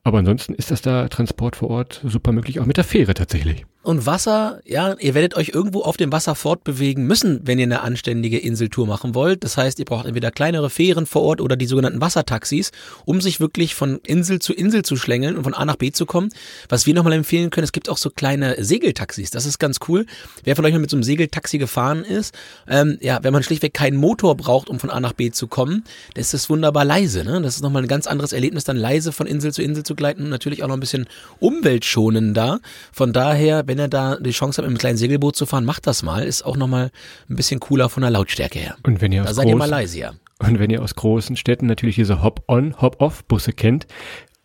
Aber 0.10 0.18
ansonsten 0.18 0.56
ist 0.56 0.72
das 0.72 0.82
da 0.82 1.08
Transport 1.08 1.56
vor 1.56 1.70
Ort 1.70 2.02
super 2.04 2.32
möglich, 2.32 2.60
auch 2.60 2.66
mit 2.66 2.78
der 2.78 2.84
Fähre 2.84 3.14
tatsächlich. 3.14 3.68
Und 3.82 4.06
Wasser, 4.06 4.60
ja, 4.66 4.94
ihr 5.00 5.14
werdet 5.14 5.38
euch 5.38 5.50
irgendwo 5.50 5.84
auf 5.84 5.96
dem 5.96 6.12
Wasser 6.12 6.36
fortbewegen 6.36 7.08
müssen, 7.08 7.40
wenn 7.46 7.60
ihr 7.60 7.64
eine 7.64 7.82
anständige 7.82 8.38
Inseltour 8.38 8.86
machen 8.86 9.16
wollt. 9.16 9.46
Das 9.46 9.56
heißt, 9.56 9.80
ihr 9.80 9.86
braucht 9.86 10.06
entweder 10.06 10.32
kleinere 10.32 10.70
Fähren 10.70 11.06
vor 11.06 11.22
Ort 11.22 11.40
oder 11.40 11.56
die 11.56 11.66
sogenannten 11.66 12.02
Wassertaxis, 12.02 12.72
um 13.06 13.22
sich 13.22 13.40
wirklich 13.40 13.76
von 13.76 14.00
Insel 14.06 14.40
zu 14.40 14.52
Insel 14.52 14.84
zu 14.84 14.98
schlängeln 14.98 15.38
und 15.38 15.44
von 15.46 15.54
A 15.54 15.64
nach 15.64 15.78
B 15.78 15.92
zu 15.92 16.06
kommen. 16.06 16.30
Was 16.68 16.88
wir 16.88 16.94
nochmal 16.94 17.14
empfehlen 17.14 17.52
können, 17.52 17.64
es 17.64 17.72
gibt 17.72 17.88
auch 17.88 17.98
so 17.98 18.10
kleine 18.10 18.62
Segeltaxis. 18.62 19.32
Das 19.32 19.46
ist 19.46 19.60
ganz 19.60 19.78
cool. 19.88 20.06
Wer 20.44 20.58
von 20.58 20.66
euch 20.66 20.74
mal 20.74 20.80
mit 20.80 20.90
so 20.90 20.98
einem 20.98 21.04
Segeltaxi 21.04 21.58
gefahren 21.58 22.04
ist, 22.04 22.36
ähm, 22.68 22.98
ja, 23.00 23.20
wenn 23.24 23.32
man 23.32 23.44
schlichtweg 23.44 23.74
keinen 23.74 23.96
Motor 23.96 24.36
braucht, 24.36 24.70
um 24.70 24.78
von 24.80 24.90
A 24.90 25.00
nach 25.00 25.14
B 25.14 25.32
zu 25.32 25.48
kommen, 25.48 25.86
das 26.16 26.34
ist 26.34 26.50
wunderbar 26.50 26.84
leise. 26.84 27.24
Ne? 27.24 27.42
Das 27.42 27.56
ist 27.56 27.62
nochmal 27.62 27.84
ein 27.84 27.88
ganz 27.88 28.08
anderes 28.08 28.34
Erlebnis, 28.34 28.66
dann 28.66 28.76
leise 28.76 29.14
von 29.14 29.26
Insel 29.26 29.54
zu 29.54 29.62
Insel 29.64 29.84
zu 29.84 29.96
gleiten 30.00 30.24
und 30.24 30.30
natürlich 30.30 30.64
auch 30.64 30.68
noch 30.68 30.74
ein 30.76 30.80
bisschen 30.80 31.06
umweltschonender. 31.40 32.60
Von 32.92 33.14
daher, 33.14 33.68
wenn 33.68 33.78
ihr 33.78 33.88
da 33.88 34.16
die 34.16 34.32
Chance 34.32 34.58
habt, 34.58 34.66
mit 34.68 34.72
einem 34.72 34.78
kleinen 34.80 34.98
Segelboot 34.98 35.36
zu 35.36 35.46
fahren, 35.46 35.66
macht 35.66 35.86
das 35.86 36.02
mal. 36.02 36.24
Ist 36.24 36.42
auch 36.44 36.58
nochmal 36.58 36.90
ein 37.30 37.36
bisschen 37.36 37.60
cooler 37.60 37.90
von 37.90 38.02
der 38.02 38.10
Lautstärke 38.12 38.58
her. 38.60 38.76
Und 38.84 39.02
wenn 39.02 39.12
ihr 39.12 39.24
da 39.24 39.30
aus 39.30 39.36
seid 39.36 39.46
ihr 39.48 39.56
großen- 39.56 39.70
Malaysia. 39.70 40.14
Und 40.40 40.58
wenn 40.58 40.70
ihr 40.70 40.82
aus 40.82 40.96
großen 40.96 41.36
Städten 41.36 41.66
natürlich 41.68 41.96
diese 41.96 42.24
Hop-on, 42.24 42.82
Hop-off-Busse 42.82 43.52
kennt, 43.54 43.88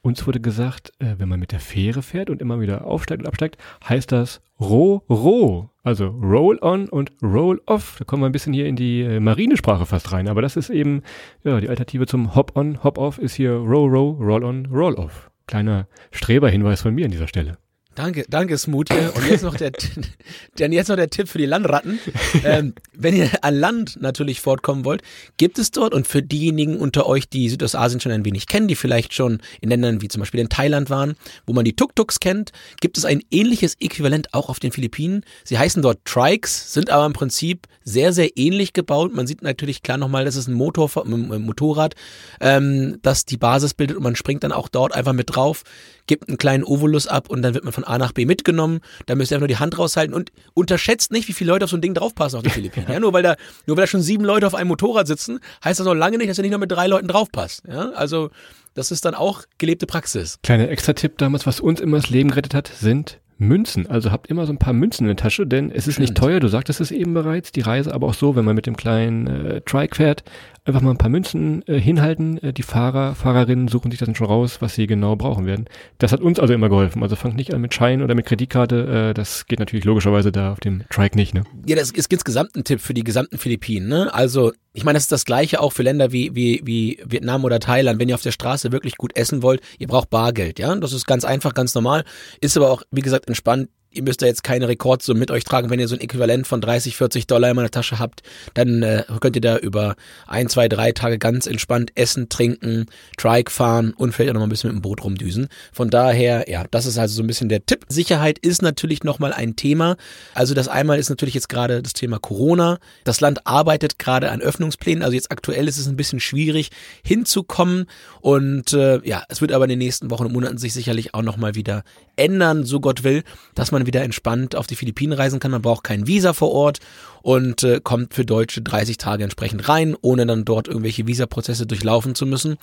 uns 0.03 0.27
wurde 0.27 0.41
gesagt, 0.41 0.93
äh, 0.99 1.15
wenn 1.19 1.29
man 1.31 1.41
mit 1.41 1.53
der 1.53 1.61
Fähre 1.61 2.03
fährt 2.03 2.29
und 2.29 2.43
immer 2.43 2.61
wieder 2.61 2.85
aufsteigt 2.85 3.23
und 3.23 3.27
absteigt, 3.29 3.57
heißt 3.89 4.13
das 4.13 4.43
Ro-Ro. 4.61 5.71
Also 5.83 6.09
Roll-on 6.09 6.89
und 6.89 7.13
Roll-off. 7.23 7.97
Da 7.99 8.05
kommen 8.05 8.23
wir 8.23 8.27
ein 8.29 8.33
bisschen 8.33 8.53
hier 8.53 8.67
in 8.67 8.77
die 8.77 9.01
äh, 9.03 9.21
Marinesprache 9.21 9.87
fast 9.87 10.13
rein. 10.13 10.29
Aber 10.29 10.43
das 10.43 10.57
ist 10.57 10.69
eben, 10.69 11.03
ja, 11.43 11.59
die 11.61 11.69
Alternative 11.69 12.07
zum 12.07 12.35
Hop-on, 12.35 12.83
Hop-off 12.85 13.19
ist 13.19 13.35
hier 13.35 13.53
Row-Row, 13.53 14.19
Roll-on, 14.21 14.67
Roll-off. 14.67 15.31
Kleiner 15.47 15.89
Streberhinweis 16.11 16.83
von 16.83 16.95
mir 16.95 17.05
an 17.05 17.11
dieser 17.11 17.29
Stelle. 17.29 17.59
Danke, 17.95 18.25
danke, 18.29 18.59
Smoothie. 18.59 19.11
Und 19.15 19.29
jetzt 19.29 19.45
noch 19.45 19.57
der, 19.57 19.73
denn 20.59 20.73
jetzt 20.73 20.89
noch 20.89 20.97
der 20.97 21.11
Tipp 21.11 21.29
für 21.29 21.39
die 21.39 21.47
Landratten. 21.47 21.99
Ähm, 22.45 22.75
wenn 22.93 23.15
ihr 23.15 23.31
an 23.43 23.55
Land 23.55 23.99
natürlich 24.01 24.41
fortkommen 24.41 24.85
wollt, 24.85 25.03
gibt 25.37 25.59
es 25.59 25.71
dort 25.71 25.95
und 25.95 26.07
für 26.07 26.23
diejenigen 26.23 26.77
unter 26.79 27.07
euch, 27.07 27.29
die 27.29 27.49
Südostasien 27.49 28.01
schon 28.01 28.13
ein 28.13 28.25
wenig 28.25 28.47
kennen, 28.47 28.69
die 28.69 28.75
vielleicht 28.75 29.15
schon 29.15 29.41
in 29.61 29.69
Ländern 29.71 30.03
wie 30.03 30.09
zum 30.09 30.21
Beispiel 30.21 30.41
in 30.41 30.49
Thailand 30.49 30.91
waren, 30.91 31.15
wo 31.47 31.53
man 31.53 31.65
die 31.65 31.77
Tuk-Tuks 31.77 32.21
kennt, 32.21 32.53
gibt 32.81 32.99
es 32.99 33.05
ein 33.05 33.23
ähnliches 33.31 33.77
Äquivalent 33.81 34.35
auch 34.35 34.49
auf 34.49 34.59
den 34.59 34.73
Philippinen. 34.73 35.25
Sie 35.45 35.59
heißen 35.59 35.81
dort 35.81 36.05
Trikes, 36.05 36.73
sind 36.73 36.91
aber 36.91 37.07
im 37.07 37.13
Prinzip 37.13 37.67
sehr, 37.85 38.13
sehr 38.13 38.37
ähnlich 38.37 38.73
gebaut. 38.73 39.15
Man 39.15 39.27
sieht 39.27 39.43
natürlich 39.43 39.83
klar 39.83 39.99
nochmal, 39.99 40.25
das 40.25 40.37
ist 40.37 40.49
ein 40.49 40.55
Motor, 40.55 40.91
ein 41.05 41.45
Motorrad, 41.45 41.95
ähm, 42.41 42.99
das 43.03 43.25
die 43.25 43.37
Basis 43.37 43.75
bildet 43.75 43.97
und 43.97 44.03
man 44.03 44.17
springt 44.17 44.43
dann 44.43 44.53
auch 44.53 44.69
dort 44.69 44.95
einfach 44.95 45.13
mit 45.13 45.35
drauf, 45.35 45.63
gibt 46.07 46.29
einen 46.29 46.39
kleinen 46.39 46.65
Ovolus 46.65 47.07
ab 47.07 47.31
und 47.31 47.43
dann 47.43 47.55
wird 47.55 47.65
man 47.65 47.73
von 47.73 47.84
A 47.85 47.99
nach 47.99 48.13
B 48.13 48.27
mitgenommen. 48.27 48.81
Da 49.07 49.15
müsst 49.15 49.31
ihr 49.31 49.37
einfach 49.37 49.43
nur 49.43 49.49
die 49.49 49.59
Hand 49.59 49.79
raushalten 49.79 50.15
und 50.15 50.33
unterschätzt 50.55 51.13
nicht, 51.13 51.29
wie 51.29 51.33
viele 51.33 51.53
Leute 51.53 51.65
auf 51.65 51.71
so 51.71 51.77
ein 51.77 51.81
Ding 51.81 51.95
draufpassen 51.95 52.39
auf 52.39 52.43
den 52.43 52.53
Philippinen. 52.53 52.87
Ja, 52.95 53.01
nur 53.01 53.13
weil 53.13 53.23
da, 53.23 53.37
nur 53.67 53.77
weil 53.77 53.85
da 53.85 53.87
schon 53.89 54.03
sieben 54.03 54.25
Leute 54.25 54.47
auf 54.47 54.55
einem 54.55 54.69
Motorrad 54.69 55.07
sitzen, 55.07 55.41
heißt 55.65 55.81
das 55.81 55.87
noch 55.87 55.95
lange 55.95 56.19
nicht, 56.19 56.29
dass 56.31 56.39
ihr 56.39 56.43
nicht 56.43 56.53
noch 56.53 56.59
mit 56.59 56.71
drei 56.71 56.87
Leuten 56.87 57.09
draufpasst. 57.09 57.63
Ja, 57.67 57.91
also 57.91 58.31
das 58.75 58.91
ist 58.91 59.05
dann 59.05 59.15
auch 59.15 59.43
gelebte 59.59 59.87
Praxis. 59.87 60.39
Kleiner 60.43 60.69
Extra-Tipp 60.69 61.19
damals, 61.19 61.47
was 61.47 61.61
uns 61.61 61.81
immer 61.81 61.97
das 61.97 62.11
Leben 62.11 62.31
gerettet 62.31 62.55
hat, 62.55 62.69
sind 62.69 63.21
Münzen. 63.39 63.87
Also 63.87 64.11
habt 64.11 64.29
immer 64.29 64.47
so 64.47 64.53
ein 64.53 64.59
paar 64.59 64.73
Münzen 64.73 65.05
in 65.05 65.09
der 65.09 65.17
Tasche, 65.17 65.47
denn 65.47 65.71
es 65.71 65.87
ist 65.87 65.99
nicht 65.99 66.11
Stimmt. 66.11 66.19
teuer, 66.19 66.41
du 66.41 66.49
sagtest 66.49 66.81
es 66.81 66.91
eben 66.91 67.15
bereits, 67.15 67.53
die 67.53 67.61
Reise, 67.61 67.93
aber 67.93 68.07
auch 68.07 68.15
so, 68.15 68.37
wenn 68.37 68.45
man 68.45 68.55
mit 68.55 68.67
dem 68.67 68.77
kleinen 68.77 69.27
äh, 69.27 69.61
Trike 69.63 69.97
fährt, 69.97 70.25
einfach 70.65 70.81
mal 70.81 70.91
ein 70.91 70.99
paar 70.99 71.11
Münzen 71.11 71.63
äh, 71.67 71.79
hinhalten. 71.79 72.39
Äh, 72.39 72.53
die 72.53 72.63
Fahrer, 72.63 73.15
Fahrerinnen 73.15 73.69
suchen 73.69 73.91
sich 73.91 74.01
das 74.01 74.07
dann 74.07 74.15
schon 74.15 74.27
raus, 74.27 74.61
was 74.61 74.75
sie 74.75 74.87
genau 74.87 75.17
brauchen 75.17 75.47
werden. 75.47 75.67
Das 75.99 76.13
hat 76.13 76.21
uns 76.21 76.39
also 76.39 76.55
immer 76.55 76.69
geholfen. 76.69 77.03
Also 77.03 77.17
fangt 77.17 77.37
nicht 77.37 77.53
an 77.53 77.61
mit 77.61 77.75
Schein 77.75 78.03
oder 78.03 78.15
mit 78.15 78.27
Kreditkarte. 78.27 79.11
Äh, 79.11 79.15
das 79.15 79.47
geht 79.47 79.59
natürlich 79.59 79.85
logischerweise 79.85 80.33
da 80.33 80.53
auf 80.53 80.61
dem 80.61 80.85
Trike 80.91 81.17
nicht. 81.17 81.35
Ne? 81.35 81.45
Ja, 81.67 81.77
das 81.77 81.91
ist 81.91 82.13
insgesamt 82.13 82.57
ein 82.57 82.65
Tipp 82.65 82.81
für 82.81 82.95
die 82.95 83.05
gesamten 83.05 83.39
Philippinen. 83.39 83.89
Ne? 83.89 84.13
Also, 84.13 84.53
ich 84.77 84.85
meine, 84.85 84.97
das 84.97 85.05
ist 85.05 85.13
das 85.13 85.25
Gleiche 85.25 85.61
auch 85.61 85.73
für 85.73 85.85
Länder 85.85 86.11
wie, 86.11 86.35
wie, 86.35 86.61
wie 86.65 87.01
Vietnam 87.05 87.45
oder 87.45 87.61
Thailand. 87.61 88.01
Wenn 88.01 88.09
ihr 88.09 88.17
auf 88.17 88.23
der 88.23 88.33
Straße 88.33 88.73
wirklich 88.73 88.97
gut 88.97 89.17
essen 89.17 89.41
wollt, 89.41 89.63
ihr 89.79 89.87
braucht 89.87 90.11
Bargeld. 90.11 90.59
Ja, 90.59 90.75
das 90.75 90.93
ist 90.93 91.07
ganz 91.07 91.25
einfach, 91.25 91.55
ganz 91.55 91.77
normal. 91.77 92.05
Ist 92.41 92.57
aber 92.57 92.73
auch, 92.73 92.83
wie 92.91 93.01
gesagt, 93.01 93.29
entspannt. 93.29 93.69
Ihr 93.95 94.03
müsst 94.03 94.23
da 94.23 94.27
jetzt 94.27 94.45
keine 94.45 94.69
Rekordsumme 94.69 95.21
mit 95.21 95.31
euch 95.31 95.45
tragen. 95.45 95.71
Wenn 95.71 95.81
ihr 95.81 95.89
so 95.89 95.95
ein 95.95 96.01
Äquivalent 96.01 96.47
von 96.47 96.61
30, 96.61 96.97
40 96.97 97.27
Dollar 97.27 97.51
in 97.51 97.57
meiner 97.57 97.71
Tasche 97.71 97.99
habt, 97.99 98.23
dann 98.55 98.83
äh, 98.83 99.05
könnt 99.21 99.37
ihr 99.37 99.43
da 99.43 99.57
über 99.57 99.97
ein, 100.27 100.49
zwei, 100.49 100.69
drei 100.69 100.93
Tage 100.93 101.19
ganz 101.19 101.47
entspannt 101.47 101.93
essen, 101.95 102.29
trinken, 102.29 102.87
Trike 103.17 103.51
fahren 103.51 103.95
und 103.97 104.13
vielleicht 104.13 104.31
auch 104.31 104.35
noch 104.35 104.41
mal 104.41 104.47
ein 104.47 104.51
bisschen 104.51 104.71
mit 104.71 104.79
dem 104.79 104.83
Boot 104.83 105.05
rumdüsen. 105.05 105.49
Von 105.73 105.91
daher, 105.91 106.49
ja, 106.49 106.65
das 106.71 106.87
ist 106.87 106.99
also 106.99 107.15
so 107.15 107.23
ein 107.23 107.27
bisschen 107.27 107.49
der 107.49 107.65
Tipp. 107.65 107.85
Sicherheit 107.89 108.39
ist 108.39 108.63
natürlich 108.63 109.05
nochmal 109.05 109.33
ein 109.33 109.57
Thema. 109.57 109.97
Also 110.35 110.55
das 110.55 110.69
einmal 110.69 110.99
ist 110.99 111.11
natürlich 111.11 111.35
jetzt 111.35 111.49
gerade 111.49 111.83
das 111.83 111.93
Thema 111.93 112.19
Corona. 112.19 112.79
Das 113.05 113.21
Land 113.21 113.47
arbeitet 113.47 113.99
gerade 113.99 114.31
an 114.31 114.41
Öffnungsplänen. 114.41 115.03
Also 115.03 115.15
jetzt 115.15 115.31
aktuell 115.31 115.69
ist 115.69 115.79
es 115.79 115.87
ein 115.87 115.97
bisschen 115.97 116.21
schwierig 116.21 116.71
hinzukommen. 117.05 117.87
Und 118.21 118.73
äh, 118.73 119.01
ja, 119.07 119.23
es 119.29 119.41
wird 119.41 119.53
aber 119.53 119.65
in 119.65 119.71
den 119.71 119.79
nächsten 119.79 120.11
Wochen 120.11 120.27
und 120.27 120.33
Monaten 120.33 120.59
sich 120.59 120.73
sicherlich 120.73 121.15
auch 121.15 121.23
nochmal 121.23 121.55
wieder 121.55 121.85
ändern, 122.17 122.65
so 122.65 122.81
Gott 122.81 123.05
will, 123.05 123.23
dass 123.55 123.73
man 123.73 123.84
wieder 123.87 124.03
entspannt 124.03 124.57
auf 124.57 124.67
die 124.67 124.77
Philippinen 124.77 125.13
reisen 125.13 125.41
kann. 125.41 125.51
Man 125.51 125.63
braucht 125.63 125.85
kein 125.85 126.07
Visa 126.07 126.33
vor 126.33 126.53
Ort 126.53 126.81
und 127.23 127.63
äh, 127.63 127.81
kommt 127.83 128.15
für 128.15 128.25
Deutsche 128.25 128.63
30 128.63 128.99
Tage 128.99 129.25
entsprechend 129.25 129.69
rein, 129.69 129.97
ohne 130.01 130.27
dann 130.27 130.45
dort 130.45 130.69
irgendwelche 130.69 131.07
Visaprozesse 131.07 131.67
durchlaufen 131.67 132.15
zu 132.15 132.27
müssen. 132.27 132.57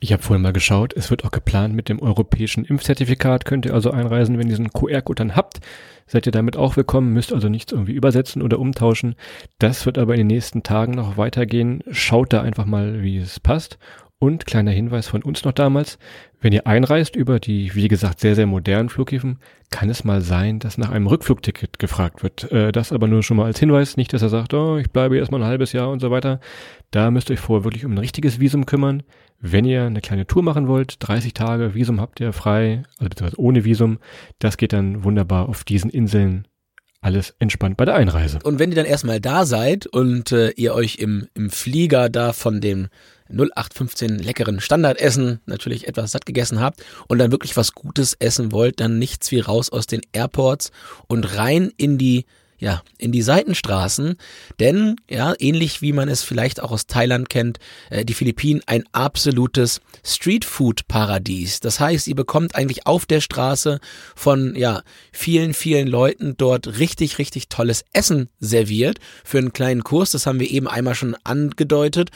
Ich 0.00 0.12
habe 0.12 0.22
vorhin 0.22 0.42
mal 0.42 0.52
geschaut, 0.52 0.94
es 0.96 1.10
wird 1.10 1.24
auch 1.24 1.30
geplant 1.30 1.74
mit 1.74 1.88
dem 1.88 2.00
europäischen 2.00 2.64
Impfzertifikat, 2.64 3.44
könnt 3.44 3.66
ihr 3.66 3.74
also 3.74 3.90
einreisen, 3.90 4.38
wenn 4.38 4.46
ihr 4.46 4.56
diesen 4.56 4.72
QR-Code 4.72 5.20
dann 5.20 5.36
habt, 5.36 5.60
seid 6.06 6.26
ihr 6.26 6.32
damit 6.32 6.56
auch 6.56 6.76
willkommen, 6.76 7.12
müsst 7.12 7.32
also 7.32 7.48
nichts 7.48 7.72
irgendwie 7.72 7.92
übersetzen 7.92 8.42
oder 8.42 8.58
umtauschen. 8.58 9.14
Das 9.58 9.86
wird 9.86 9.98
aber 9.98 10.14
in 10.14 10.20
den 10.20 10.26
nächsten 10.26 10.62
Tagen 10.62 10.92
noch 10.92 11.16
weitergehen. 11.16 11.84
Schaut 11.90 12.32
da 12.32 12.42
einfach 12.42 12.64
mal, 12.64 13.02
wie 13.02 13.18
es 13.18 13.38
passt. 13.38 13.78
Und 14.22 14.44
kleiner 14.44 14.70
Hinweis 14.70 15.08
von 15.08 15.22
uns 15.22 15.44
noch 15.44 15.52
damals, 15.52 15.98
wenn 16.42 16.52
ihr 16.52 16.66
einreist 16.66 17.16
über 17.16 17.40
die, 17.40 17.74
wie 17.74 17.88
gesagt, 17.88 18.20
sehr, 18.20 18.34
sehr 18.34 18.46
modernen 18.46 18.90
Flughäfen, 18.90 19.38
kann 19.70 19.88
es 19.88 20.04
mal 20.04 20.20
sein, 20.20 20.58
dass 20.58 20.76
nach 20.76 20.90
einem 20.90 21.06
Rückflugticket 21.06 21.78
gefragt 21.78 22.22
wird. 22.22 22.52
Äh, 22.52 22.70
das 22.70 22.92
aber 22.92 23.08
nur 23.08 23.22
schon 23.22 23.38
mal 23.38 23.46
als 23.46 23.58
Hinweis, 23.58 23.96
nicht, 23.96 24.12
dass 24.12 24.20
er 24.20 24.28
sagt, 24.28 24.52
oh, 24.52 24.76
ich 24.76 24.90
bleibe 24.90 25.16
erstmal 25.16 25.40
ein 25.40 25.48
halbes 25.48 25.72
Jahr 25.72 25.88
und 25.88 26.00
so 26.00 26.10
weiter. 26.10 26.38
Da 26.90 27.10
müsst 27.10 27.30
ihr 27.30 27.32
euch 27.32 27.40
vorher 27.40 27.64
wirklich 27.64 27.86
um 27.86 27.92
ein 27.92 27.98
richtiges 27.98 28.38
Visum 28.40 28.66
kümmern. 28.66 29.04
Wenn 29.40 29.64
ihr 29.64 29.84
eine 29.84 30.02
kleine 30.02 30.26
Tour 30.26 30.42
machen 30.42 30.68
wollt, 30.68 30.96
30 30.98 31.32
Tage 31.32 31.74
Visum 31.74 31.98
habt 31.98 32.20
ihr 32.20 32.34
frei, 32.34 32.82
also 32.98 33.08
beziehungsweise 33.08 33.40
ohne 33.40 33.64
Visum, 33.64 34.00
das 34.38 34.58
geht 34.58 34.74
dann 34.74 35.02
wunderbar 35.02 35.48
auf 35.48 35.64
diesen 35.64 35.88
Inseln 35.88 36.46
alles 37.00 37.34
entspannt 37.38 37.78
bei 37.78 37.86
der 37.86 37.94
Einreise. 37.94 38.40
Und 38.44 38.58
wenn 38.58 38.70
ihr 38.70 38.76
dann 38.76 38.84
erstmal 38.84 39.20
da 39.20 39.46
seid 39.46 39.86
und 39.86 40.32
äh, 40.32 40.50
ihr 40.50 40.74
euch 40.74 40.96
im, 40.96 41.28
im 41.32 41.48
Flieger 41.48 42.10
da 42.10 42.34
von 42.34 42.60
dem 42.60 42.88
0815 43.32 44.18
leckeren 44.18 44.60
Standardessen 44.60 45.40
natürlich 45.46 45.88
etwas 45.88 46.12
satt 46.12 46.26
gegessen 46.26 46.60
habt 46.60 46.84
und 47.08 47.18
dann 47.18 47.32
wirklich 47.32 47.56
was 47.56 47.72
Gutes 47.72 48.14
essen 48.18 48.52
wollt, 48.52 48.80
dann 48.80 48.98
nichts 48.98 49.30
wie 49.30 49.40
raus 49.40 49.70
aus 49.70 49.86
den 49.86 50.02
Airports 50.12 50.70
und 51.06 51.36
rein 51.36 51.72
in 51.76 51.98
die 51.98 52.26
ja, 52.60 52.82
in 52.98 53.10
die 53.10 53.22
Seitenstraßen, 53.22 54.16
denn 54.60 54.96
ja, 55.08 55.34
ähnlich 55.38 55.80
wie 55.80 55.92
man 55.92 56.08
es 56.08 56.22
vielleicht 56.22 56.62
auch 56.62 56.70
aus 56.70 56.86
Thailand 56.86 57.30
kennt, 57.30 57.58
äh, 57.88 58.04
die 58.04 58.12
Philippinen 58.12 58.60
ein 58.66 58.84
absolutes 58.92 59.80
Streetfood-Paradies. 60.04 61.60
Das 61.60 61.80
heißt, 61.80 62.06
ihr 62.06 62.14
bekommt 62.14 62.54
eigentlich 62.54 62.86
auf 62.86 63.06
der 63.06 63.22
Straße 63.22 63.80
von 64.14 64.54
ja 64.54 64.82
vielen, 65.10 65.54
vielen 65.54 65.88
Leuten 65.88 66.36
dort 66.36 66.78
richtig, 66.78 67.18
richtig 67.18 67.48
tolles 67.48 67.84
Essen 67.94 68.28
serviert 68.38 68.98
für 69.24 69.38
einen 69.38 69.54
kleinen 69.54 69.82
Kurs. 69.82 70.10
Das 70.10 70.26
haben 70.26 70.38
wir 70.38 70.50
eben 70.50 70.68
einmal 70.68 70.94
schon 70.94 71.16
angedeutet. 71.24 72.10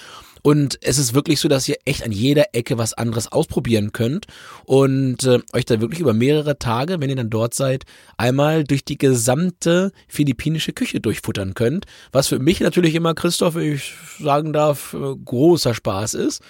Und 0.47 0.79
es 0.83 0.99
ist 0.99 1.15
wirklich 1.15 1.41
so, 1.41 1.49
dass 1.49 1.67
ihr 1.67 1.77
echt 1.87 2.05
an 2.05 2.13
jeder 2.13 2.55
Ecke 2.55 2.77
was 2.77 2.93
anderes 2.93 3.33
ausprobieren 3.33 3.93
könnt 3.93 4.27
und 4.67 5.25
äh, 5.25 5.39
euch 5.55 5.65
da 5.65 5.81
wirklich 5.81 6.01
über 6.01 6.13
mehrere 6.13 6.59
Tage, 6.59 7.01
wenn 7.01 7.09
ihr 7.09 7.17
dann 7.17 7.31
dort 7.31 7.55
seid, 7.55 7.85
einmal 8.19 8.65
durch 8.65 8.85
die 8.85 8.99
gesamte 8.99 9.91
philippinische 10.07 10.75
Küche 10.75 11.01
durchfuttern 11.01 11.55
könnt. 11.55 11.87
Was 12.13 12.29
für 12.29 12.39
mich 12.41 12.61
natürlich 12.61 12.95
immer, 12.95 13.15
Christoph, 13.15 13.57
ich 13.57 13.95
sagen 14.21 14.53
darf, 14.53 14.93
äh, 14.93 15.17
großer 15.25 15.73
Spaß 15.73 16.13
ist. 16.13 16.43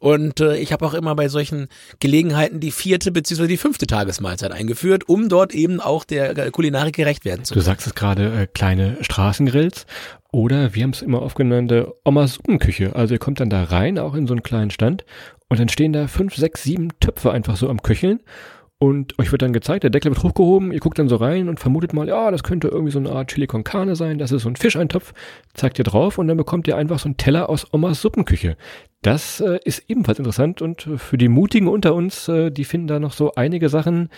Und 0.00 0.40
äh, 0.40 0.56
ich 0.56 0.72
habe 0.72 0.86
auch 0.86 0.94
immer 0.94 1.14
bei 1.14 1.28
solchen 1.28 1.68
Gelegenheiten 2.00 2.58
die 2.58 2.72
vierte 2.72 3.12
bzw. 3.12 3.48
die 3.48 3.58
fünfte 3.58 3.86
Tagesmahlzeit 3.86 4.50
eingeführt, 4.50 5.10
um 5.10 5.28
dort 5.28 5.54
eben 5.54 5.78
auch 5.78 6.04
der 6.04 6.50
Kulinarik 6.50 6.96
gerecht 6.96 7.26
werden 7.26 7.44
zu 7.44 7.52
können. 7.52 7.64
Du 7.64 7.70
sagst 7.70 7.86
es 7.86 7.94
gerade, 7.94 8.32
äh, 8.32 8.46
kleine 8.46 8.96
Straßengrills. 9.02 9.84
Oder 10.32 10.74
wir 10.74 10.82
haben 10.82 10.90
es 10.90 11.02
immer 11.02 11.20
aufgenannte 11.20 11.94
Omas 12.04 12.34
Suppenküche. 12.34 12.96
Also 12.96 13.14
ihr 13.14 13.20
kommt 13.20 13.38
dann 13.38 13.50
da 13.50 13.64
rein, 13.64 13.98
auch 13.98 14.14
in 14.14 14.26
so 14.26 14.32
einen 14.32 14.42
kleinen 14.42 14.70
Stand, 14.70 15.04
und 15.48 15.60
dann 15.60 15.68
stehen 15.68 15.92
da 15.92 16.08
fünf, 16.08 16.34
sechs, 16.34 16.62
sieben 16.62 16.88
Töpfe 16.98 17.30
einfach 17.30 17.56
so 17.56 17.68
am 17.68 17.82
Köcheln. 17.82 18.20
Und 18.78 19.16
euch 19.18 19.30
wird 19.30 19.42
dann 19.42 19.52
gezeigt, 19.52 19.84
der 19.84 19.90
Deckel 19.90 20.10
wird 20.10 20.24
hochgehoben, 20.24 20.72
ihr 20.72 20.80
guckt 20.80 20.98
dann 20.98 21.08
so 21.08 21.16
rein 21.16 21.48
und 21.48 21.60
vermutet 21.60 21.92
mal, 21.92 22.08
ja, 22.08 22.30
das 22.30 22.42
könnte 22.42 22.66
irgendwie 22.66 22.90
so 22.90 22.98
eine 22.98 23.12
Art 23.12 23.28
Chili 23.28 23.46
con 23.46 23.62
Carne 23.62 23.94
sein, 23.94 24.18
das 24.18 24.32
ist 24.32 24.42
so 24.42 24.48
ein 24.48 24.56
Fischeintopf, 24.56 25.12
zeigt 25.54 25.78
ihr 25.78 25.84
drauf 25.84 26.18
und 26.18 26.26
dann 26.26 26.36
bekommt 26.36 26.66
ihr 26.66 26.76
einfach 26.76 26.98
so 26.98 27.06
einen 27.06 27.16
Teller 27.16 27.48
aus 27.48 27.72
Omas 27.72 28.00
Suppenküche. 28.00 28.56
Das 29.02 29.40
äh, 29.40 29.58
ist 29.64 29.84
ebenfalls 29.88 30.20
interessant 30.20 30.62
und 30.62 30.82
für 30.96 31.18
die 31.18 31.28
Mutigen 31.28 31.66
unter 31.66 31.92
uns, 31.94 32.28
äh, 32.28 32.52
die 32.52 32.64
finden 32.64 32.86
da 32.86 33.00
noch 33.00 33.12
so 33.12 33.34
einige 33.34 33.68
Sachen, 33.68 34.10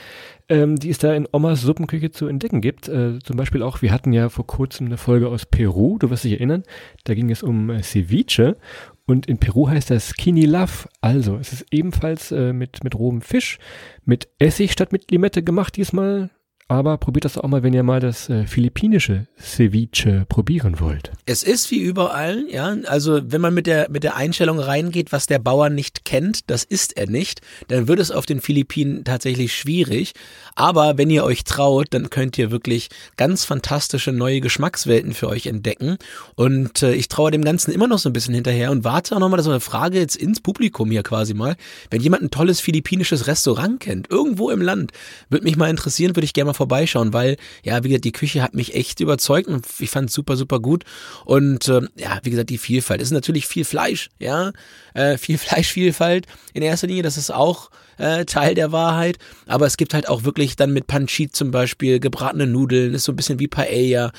ähm, 0.51 0.77
die 0.77 0.91
es 0.91 0.99
da 0.99 1.15
in 1.15 1.27
Omas 1.33 1.63
Suppenküche 1.63 2.11
zu 2.11 2.29
entdecken 2.29 2.61
gibt. 2.61 2.89
Äh, 2.89 3.19
zum 3.21 3.37
Beispiel 3.39 3.63
auch, 3.63 3.81
wir 3.81 3.93
hatten 3.93 4.13
ja 4.13 4.29
vor 4.29 4.47
kurzem 4.47 4.87
eine 4.87 4.99
Folge 4.99 5.29
aus 5.29 5.47
Peru, 5.47 5.97
du 5.99 6.11
wirst 6.11 6.25
dich 6.25 6.33
erinnern, 6.33 6.65
da 7.05 7.15
ging 7.15 7.31
es 7.31 7.43
um 7.43 7.71
äh, 7.71 7.83
Ceviche 7.83 8.59
und 9.07 9.27
in 9.27 9.39
Peru 9.39 9.69
heißt 9.69 9.91
das 9.91 10.11
Skinny 10.11 10.45
Love. 10.45 10.89
Also, 11.01 11.37
es 11.37 11.55
ist 11.55 11.67
ebenfalls 11.71 12.31
äh, 12.31 12.53
mit, 12.53 12.85
mit 12.85 12.95
rohem 12.95 13.23
Fisch, 13.23 13.59
mit 14.05 14.29
Essig 14.39 14.73
statt 14.73 14.93
mit 14.93 15.11
Limette 15.11 15.43
gemacht 15.43 15.77
diesmal. 15.77 16.31
Aber 16.67 16.97
probiert 16.97 17.27
das 17.27 17.37
auch 17.37 17.47
mal, 17.47 17.63
wenn 17.63 17.75
ihr 17.75 17.83
mal 17.83 18.01
das 18.01 18.31
äh, 18.31 18.47
philippinische 18.47 19.27
Ceviche 19.39 20.25
probieren 20.31 20.81
wollt. 20.81 21.13
Es 21.27 21.43
ist 21.43 21.71
wie 21.71 21.79
überall, 21.79 22.47
ja. 22.49 22.75
Also 22.87 23.21
wenn 23.23 23.43
man 23.43 23.53
mit 23.53 23.67
der 23.67 23.91
mit 23.91 24.03
der 24.03 24.17
Einstellung 24.17 24.59
reingeht, 24.59 25.13
was 25.13 25.27
der 25.27 25.39
Bauer 25.39 25.69
nicht 25.69 26.07
kennt, 26.07 26.49
das 26.49 26.65
ist 26.65 26.97
er 26.97 27.07
nicht, 27.07 27.43
dann 27.69 27.87
wird 27.87 28.01
es 28.01 28.11
auf 28.11 28.25
den 28.25 28.41
Philippinen 28.41 29.05
tatsächlich 29.05 29.55
schwierig. 29.55 30.15
Aber 30.55 30.97
wenn 30.97 31.11
ihr 31.11 31.25
euch 31.25 31.45
traut, 31.45 31.89
dann 31.91 32.09
könnt 32.09 32.39
ihr 32.39 32.51
wirklich 32.51 32.89
ganz 33.19 33.45
fantastische 33.45 34.13
neue 34.13 34.41
Geschmackswelten 34.41 35.13
für 35.13 35.29
euch 35.29 35.47
entdecken. 35.47 35.99
Und 36.35 36.83
äh, 36.83 36.95
ich 36.95 37.09
traue 37.09 37.31
dem 37.31 37.45
Ganzen 37.45 37.73
immer 37.73 37.89
noch 37.89 37.99
so 37.99 38.09
ein 38.09 38.15
bisschen 38.15 38.35
hinterher 38.35 38.71
und 38.71 38.85
warte 38.85 39.15
auch 39.15 39.21
nochmal, 39.21 39.37
das 39.37 39.47
ist 39.47 39.53
eine 39.53 39.61
Frage 39.61 39.99
jetzt 39.99 40.17
ins 40.17 40.41
Publikum 40.41 40.91
hier 40.91 41.03
quasi 41.03 41.35
mal. 41.35 41.57
Wenn 41.91 42.01
jemand 42.01 42.23
ein 42.23 42.31
tolles 42.31 42.61
philippinisches 42.61 43.27
Restaurant 43.27 43.81
kennt, 43.81 44.11
irgendwo 44.11 44.49
im 44.49 44.63
Land, 44.63 44.93
würde 45.29 45.45
mich 45.45 45.59
mal 45.59 45.69
interessieren, 45.69 46.17
würde 46.17 46.25
ich 46.25 46.33
gerne 46.33 46.47
mal 46.47 46.54
vorbeischauen, 46.55 47.13
weil, 47.13 47.37
ja, 47.63 47.83
wie 47.85 47.89
gesagt, 47.89 48.05
die 48.05 48.13
Küche 48.13 48.43
hat 48.43 48.55
mich 48.55 48.75
echt 48.75 49.01
überzeugt 49.01 49.49
und 49.49 49.67
ich 49.79 49.91
fand 49.91 50.09
es 50.09 50.15
super, 50.15 50.37
super 50.37 50.61
gut. 50.61 50.85
Und 51.25 51.69
äh, 51.69 51.83
ja, 51.97 52.21
wie 52.23 52.31
gesagt, 52.31 52.51
die 52.51 52.59
Vielfalt. 52.59 53.01
Es 53.01 53.09
ist 53.09 53.13
natürlich 53.13 53.47
viel 53.47 53.65
Fleisch, 53.65 54.11
ja, 54.19 54.53
äh, 54.95 55.19
viel 55.19 55.39
Fleischvielfalt 55.39 56.27
in 56.53 56.63
erster 56.63 56.87
Linie, 56.87 57.03
das 57.03 57.17
ist 57.17 57.33
auch 57.33 57.71
äh, 57.99 58.25
Teil 58.25 58.55
der 58.55 58.73
Wahrheit. 58.73 59.19
Aber 59.47 59.67
es 59.67 59.77
gibt 59.77 59.95
halt 59.95 60.09
auch 60.09 60.25
wirklich 60.25 60.57
dann 60.57 60.73
mit 60.73 60.87
Panchit 60.87 61.35
zum 61.35 61.51
Beispiel 61.51 62.01
gebratene 62.01 62.47
Nudeln, 62.47 62.95
ist 62.95 63.05
so 63.05 63.13
ein 63.13 63.17
bisschen 63.17 63.39
wie 63.39 63.49
Paella. 63.49 64.13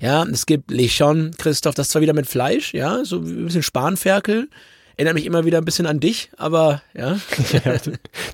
Ja, 0.00 0.24
es 0.24 0.46
gibt 0.46 0.70
Lechon, 0.70 1.30
Christoph, 1.38 1.74
das 1.74 1.88
zwar 1.88 2.02
wieder 2.02 2.14
mit 2.14 2.26
Fleisch, 2.26 2.74
ja, 2.74 3.04
so 3.04 3.18
ein 3.18 3.44
bisschen 3.46 3.62
Spanferkel. 3.62 4.48
Erinnert 4.96 5.14
mich 5.14 5.26
immer 5.26 5.44
wieder 5.44 5.58
ein 5.58 5.64
bisschen 5.64 5.86
an 5.86 5.98
dich, 5.98 6.30
aber 6.36 6.82
ja. 6.94 7.16
ja 7.64 7.78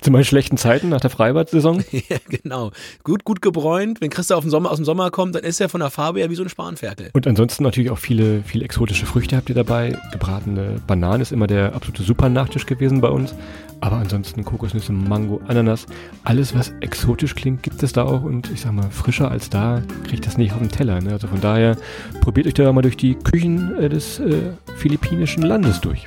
zu 0.00 0.11
meinen 0.11 0.25
schlechten 0.25 0.57
Zeiten 0.57 0.90
nach 0.90 1.00
der 1.00 1.11
Freibad-Saison. 1.11 1.83
ja, 1.90 2.17
genau. 2.29 2.71
Gut, 3.02 3.25
gut 3.25 3.40
gebräunt. 3.40 4.00
Wenn 4.00 4.11
Christa 4.11 4.35
auf 4.35 4.45
den 4.45 4.50
Sommer, 4.50 4.71
aus 4.71 4.76
dem 4.76 4.85
Sommer 4.85 5.11
kommt, 5.11 5.35
dann 5.35 5.45
ist 5.45 5.61
er 5.61 5.69
von 5.69 5.81
der 5.81 5.90
Farbe 5.90 6.21
ja 6.21 6.29
wie 6.29 6.35
so 6.35 6.43
ein 6.43 6.49
Spanferkel. 6.49 7.11
Und 7.14 7.26
ansonsten 7.26 7.62
natürlich 7.64 7.90
auch 7.90 7.99
viele, 7.99 8.43
viele 8.43 8.64
exotische 8.64 9.07
Früchte 9.07 9.37
habt 9.37 9.49
ihr 9.49 9.55
dabei. 9.55 9.97
Gebratene 10.12 10.81
Bananen 10.87 11.23
ist 11.23 11.33
immer 11.33 11.47
der 11.47 11.75
absolute 11.75 12.02
Super-Nachtisch 12.02 12.67
gewesen 12.67 13.00
bei 13.00 13.09
uns. 13.09 13.35
Aber 13.83 13.97
ansonsten 13.97 14.45
Kokosnüsse, 14.45 14.93
Mango, 14.93 15.41
Ananas, 15.49 15.87
alles 16.25 16.55
was 16.55 16.73
exotisch 16.81 17.35
klingt, 17.35 17.63
gibt 17.63 17.83
es 17.83 17.93
da 17.93 18.05
auch. 18.05 18.23
Und 18.23 18.51
ich 18.51 18.61
sag 18.61 18.73
mal, 18.73 18.91
frischer 18.91 19.31
als 19.31 19.49
da 19.49 19.83
kriegt 20.07 20.27
das 20.27 20.37
nicht 20.37 20.53
auf 20.53 20.59
den 20.59 20.69
Teller. 20.69 21.01
Ne? 21.01 21.13
Also 21.13 21.29
von 21.29 21.41
daher 21.41 21.77
probiert 22.21 22.47
euch 22.47 22.55
da 22.55 22.71
mal 22.73 22.83
durch 22.83 22.99
die 22.99 23.15
Küchen 23.15 23.75
äh, 23.77 23.89
des 23.89 24.19
äh, 24.19 24.53
philippinischen 24.77 25.43
Landes 25.43 25.81
durch. 25.81 26.07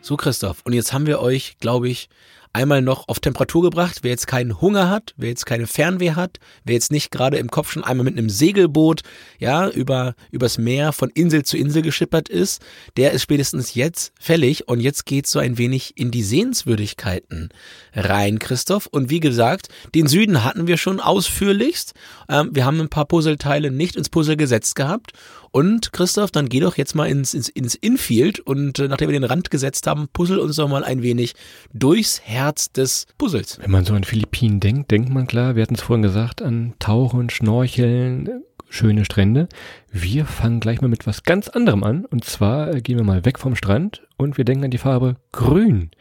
So, 0.00 0.16
Christoph, 0.16 0.62
und 0.64 0.72
jetzt 0.72 0.92
haben 0.92 1.06
wir 1.06 1.20
euch, 1.20 1.56
glaube 1.58 1.88
ich, 1.88 2.08
einmal 2.52 2.82
noch 2.82 3.08
auf 3.08 3.20
Temperatur 3.20 3.62
gebracht. 3.62 4.00
Wer 4.02 4.10
jetzt 4.10 4.26
keinen 4.26 4.60
Hunger 4.60 4.90
hat, 4.90 5.14
wer 5.16 5.30
jetzt 5.30 5.46
keine 5.46 5.66
Fernweh 5.66 6.12
hat, 6.12 6.38
wer 6.64 6.74
jetzt 6.74 6.92
nicht 6.92 7.10
gerade 7.10 7.38
im 7.38 7.50
Kopf 7.50 7.72
schon 7.72 7.84
einmal 7.84 8.04
mit 8.04 8.18
einem 8.18 8.28
Segelboot, 8.28 9.02
ja, 9.38 9.68
über, 9.68 10.14
übers 10.30 10.58
Meer 10.58 10.92
von 10.92 11.10
Insel 11.10 11.44
zu 11.44 11.56
Insel 11.56 11.82
geschippert 11.82 12.28
ist, 12.28 12.62
der 12.96 13.12
ist 13.12 13.22
spätestens 13.22 13.74
jetzt 13.74 14.12
fällig 14.20 14.68
und 14.68 14.80
jetzt 14.80 15.06
geht's 15.06 15.30
so 15.30 15.38
ein 15.38 15.58
wenig 15.58 15.96
in 15.96 16.10
die 16.10 16.22
Sehenswürdigkeiten 16.22 17.50
rein, 17.94 18.38
Christoph. 18.38 18.86
Und 18.86 19.10
wie 19.10 19.20
gesagt, 19.20 19.68
den 19.94 20.06
Süden 20.06 20.44
hatten 20.44 20.66
wir 20.66 20.76
schon 20.76 21.00
ausführlichst. 21.00 21.94
Ähm, 22.28 22.50
wir 22.52 22.64
haben 22.64 22.80
ein 22.80 22.88
paar 22.88 23.06
Puzzleteile 23.06 23.70
nicht 23.70 23.96
ins 23.96 24.10
Puzzle 24.10 24.36
gesetzt 24.36 24.76
gehabt 24.76 25.12
und 25.52 25.92
Christoph, 25.92 26.30
dann 26.30 26.48
geh 26.48 26.60
doch 26.60 26.78
jetzt 26.78 26.94
mal 26.94 27.06
ins, 27.06 27.34
ins, 27.34 27.50
ins 27.50 27.74
Infield 27.74 28.40
und 28.40 28.78
äh, 28.78 28.88
nachdem 28.88 29.10
wir 29.10 29.20
den 29.20 29.24
Rand 29.24 29.50
gesetzt 29.50 29.86
haben, 29.86 30.08
puzzle 30.10 30.40
uns 30.40 30.56
doch 30.56 30.66
mal 30.66 30.82
ein 30.82 31.02
wenig 31.02 31.34
durchs 31.74 32.22
Herz 32.22 32.41
Herz 32.42 32.72
des 32.72 33.06
Puzzles. 33.18 33.60
Wenn 33.60 33.70
man 33.70 33.84
so 33.84 33.94
an 33.94 34.02
Philippinen 34.02 34.58
denkt, 34.58 34.90
denkt 34.90 35.10
man 35.10 35.28
klar, 35.28 35.54
wir 35.54 35.62
hatten 35.62 35.76
es 35.76 35.80
vorhin 35.80 36.02
gesagt, 36.02 36.42
an 36.42 36.74
Tauchen, 36.80 37.30
Schnorcheln, 37.30 38.42
schöne 38.68 39.04
Strände. 39.04 39.48
Wir 39.92 40.24
fangen 40.24 40.58
gleich 40.58 40.80
mal 40.80 40.88
mit 40.88 41.06
was 41.06 41.22
ganz 41.22 41.48
anderem 41.48 41.84
an. 41.84 42.04
Und 42.04 42.24
zwar 42.24 42.80
gehen 42.80 42.96
wir 42.96 43.04
mal 43.04 43.24
weg 43.24 43.38
vom 43.38 43.54
Strand 43.54 44.02
und 44.16 44.38
wir 44.38 44.44
denken 44.44 44.64
an 44.64 44.72
die 44.72 44.78
Farbe 44.78 45.18
Grün. 45.30 45.92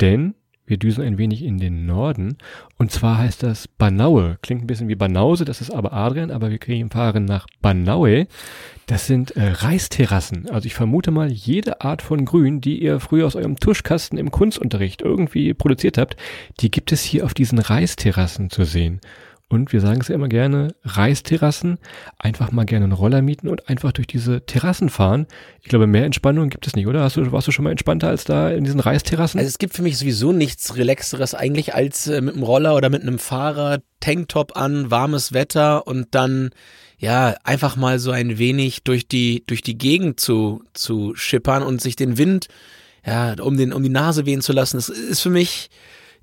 Denn 0.00 0.34
wir 0.66 0.78
düsen 0.78 1.04
ein 1.04 1.18
wenig 1.18 1.42
in 1.42 1.58
den 1.58 1.86
Norden. 1.86 2.38
Und 2.78 2.90
zwar 2.90 3.18
heißt 3.18 3.42
das 3.42 3.68
Banaue. 3.68 4.38
Klingt 4.42 4.62
ein 4.62 4.66
bisschen 4.66 4.88
wie 4.88 4.94
Banause, 4.94 5.44
das 5.44 5.60
ist 5.60 5.70
aber 5.70 5.92
Adrian, 5.92 6.30
aber 6.30 6.50
wir 6.50 6.58
kriegen 6.58 6.90
fahren 6.90 7.24
nach 7.24 7.46
Banaue. 7.60 8.26
Das 8.86 9.06
sind 9.06 9.32
äh, 9.32 9.48
Reisterrassen. 9.48 10.48
Also 10.50 10.66
ich 10.66 10.74
vermute 10.74 11.10
mal, 11.10 11.30
jede 11.30 11.80
Art 11.82 12.02
von 12.02 12.24
Grün, 12.24 12.60
die 12.60 12.82
ihr 12.82 13.00
früher 13.00 13.26
aus 13.26 13.36
eurem 13.36 13.56
Tuschkasten 13.56 14.18
im 14.18 14.30
Kunstunterricht 14.30 15.02
irgendwie 15.02 15.54
produziert 15.54 15.98
habt, 15.98 16.16
die 16.60 16.70
gibt 16.70 16.92
es 16.92 17.02
hier 17.02 17.24
auf 17.24 17.34
diesen 17.34 17.58
Reisterrassen 17.58 18.50
zu 18.50 18.64
sehen. 18.64 19.00
Und 19.50 19.72
wir 19.72 19.80
sagen 19.80 20.00
es 20.00 20.08
ja 20.08 20.14
immer 20.14 20.28
gerne, 20.28 20.74
Reisterrassen, 20.84 21.78
einfach 22.18 22.50
mal 22.50 22.64
gerne 22.64 22.84
einen 22.84 22.92
Roller 22.92 23.22
mieten 23.22 23.48
und 23.48 23.68
einfach 23.68 23.92
durch 23.92 24.06
diese 24.06 24.44
Terrassen 24.46 24.88
fahren. 24.88 25.26
Ich 25.62 25.68
glaube, 25.68 25.86
mehr 25.86 26.04
Entspannung 26.04 26.48
gibt 26.48 26.66
es 26.66 26.74
nicht, 26.74 26.86
oder? 26.86 27.02
Hast 27.02 27.16
du, 27.16 27.30
warst 27.30 27.46
du 27.46 27.52
schon 27.52 27.64
mal 27.64 27.70
entspannter 27.70 28.08
als 28.08 28.24
da 28.24 28.50
in 28.50 28.64
diesen 28.64 28.80
Reisterrassen? 28.80 29.38
Also 29.38 29.48
es 29.48 29.58
gibt 29.58 29.74
für 29.74 29.82
mich 29.82 29.98
sowieso 29.98 30.32
nichts 30.32 30.76
Relaxeres 30.76 31.34
eigentlich 31.34 31.74
als 31.74 32.06
äh, 32.06 32.20
mit 32.20 32.34
einem 32.34 32.42
Roller 32.42 32.74
oder 32.74 32.90
mit 32.90 33.02
einem 33.02 33.18
Fahrer, 33.18 33.80
Tanktop 34.00 34.56
an, 34.56 34.90
warmes 34.90 35.32
Wetter 35.32 35.86
und 35.86 36.14
dann 36.14 36.50
ja, 36.98 37.34
einfach 37.44 37.76
mal 37.76 37.98
so 37.98 38.12
ein 38.12 38.38
wenig 38.38 38.82
durch 38.82 39.06
die, 39.06 39.44
durch 39.46 39.60
die 39.60 39.76
Gegend 39.76 40.20
zu, 40.20 40.64
zu 40.72 41.14
schippern 41.14 41.62
und 41.62 41.80
sich 41.80 41.96
den 41.96 42.18
Wind, 42.18 42.48
ja, 43.06 43.34
um 43.42 43.56
den, 43.56 43.72
um 43.72 43.82
die 43.82 43.88
Nase 43.90 44.26
wehen 44.26 44.40
zu 44.40 44.52
lassen. 44.52 44.78
Das 44.78 44.88
ist 44.88 45.20
für 45.20 45.30
mich, 45.30 45.70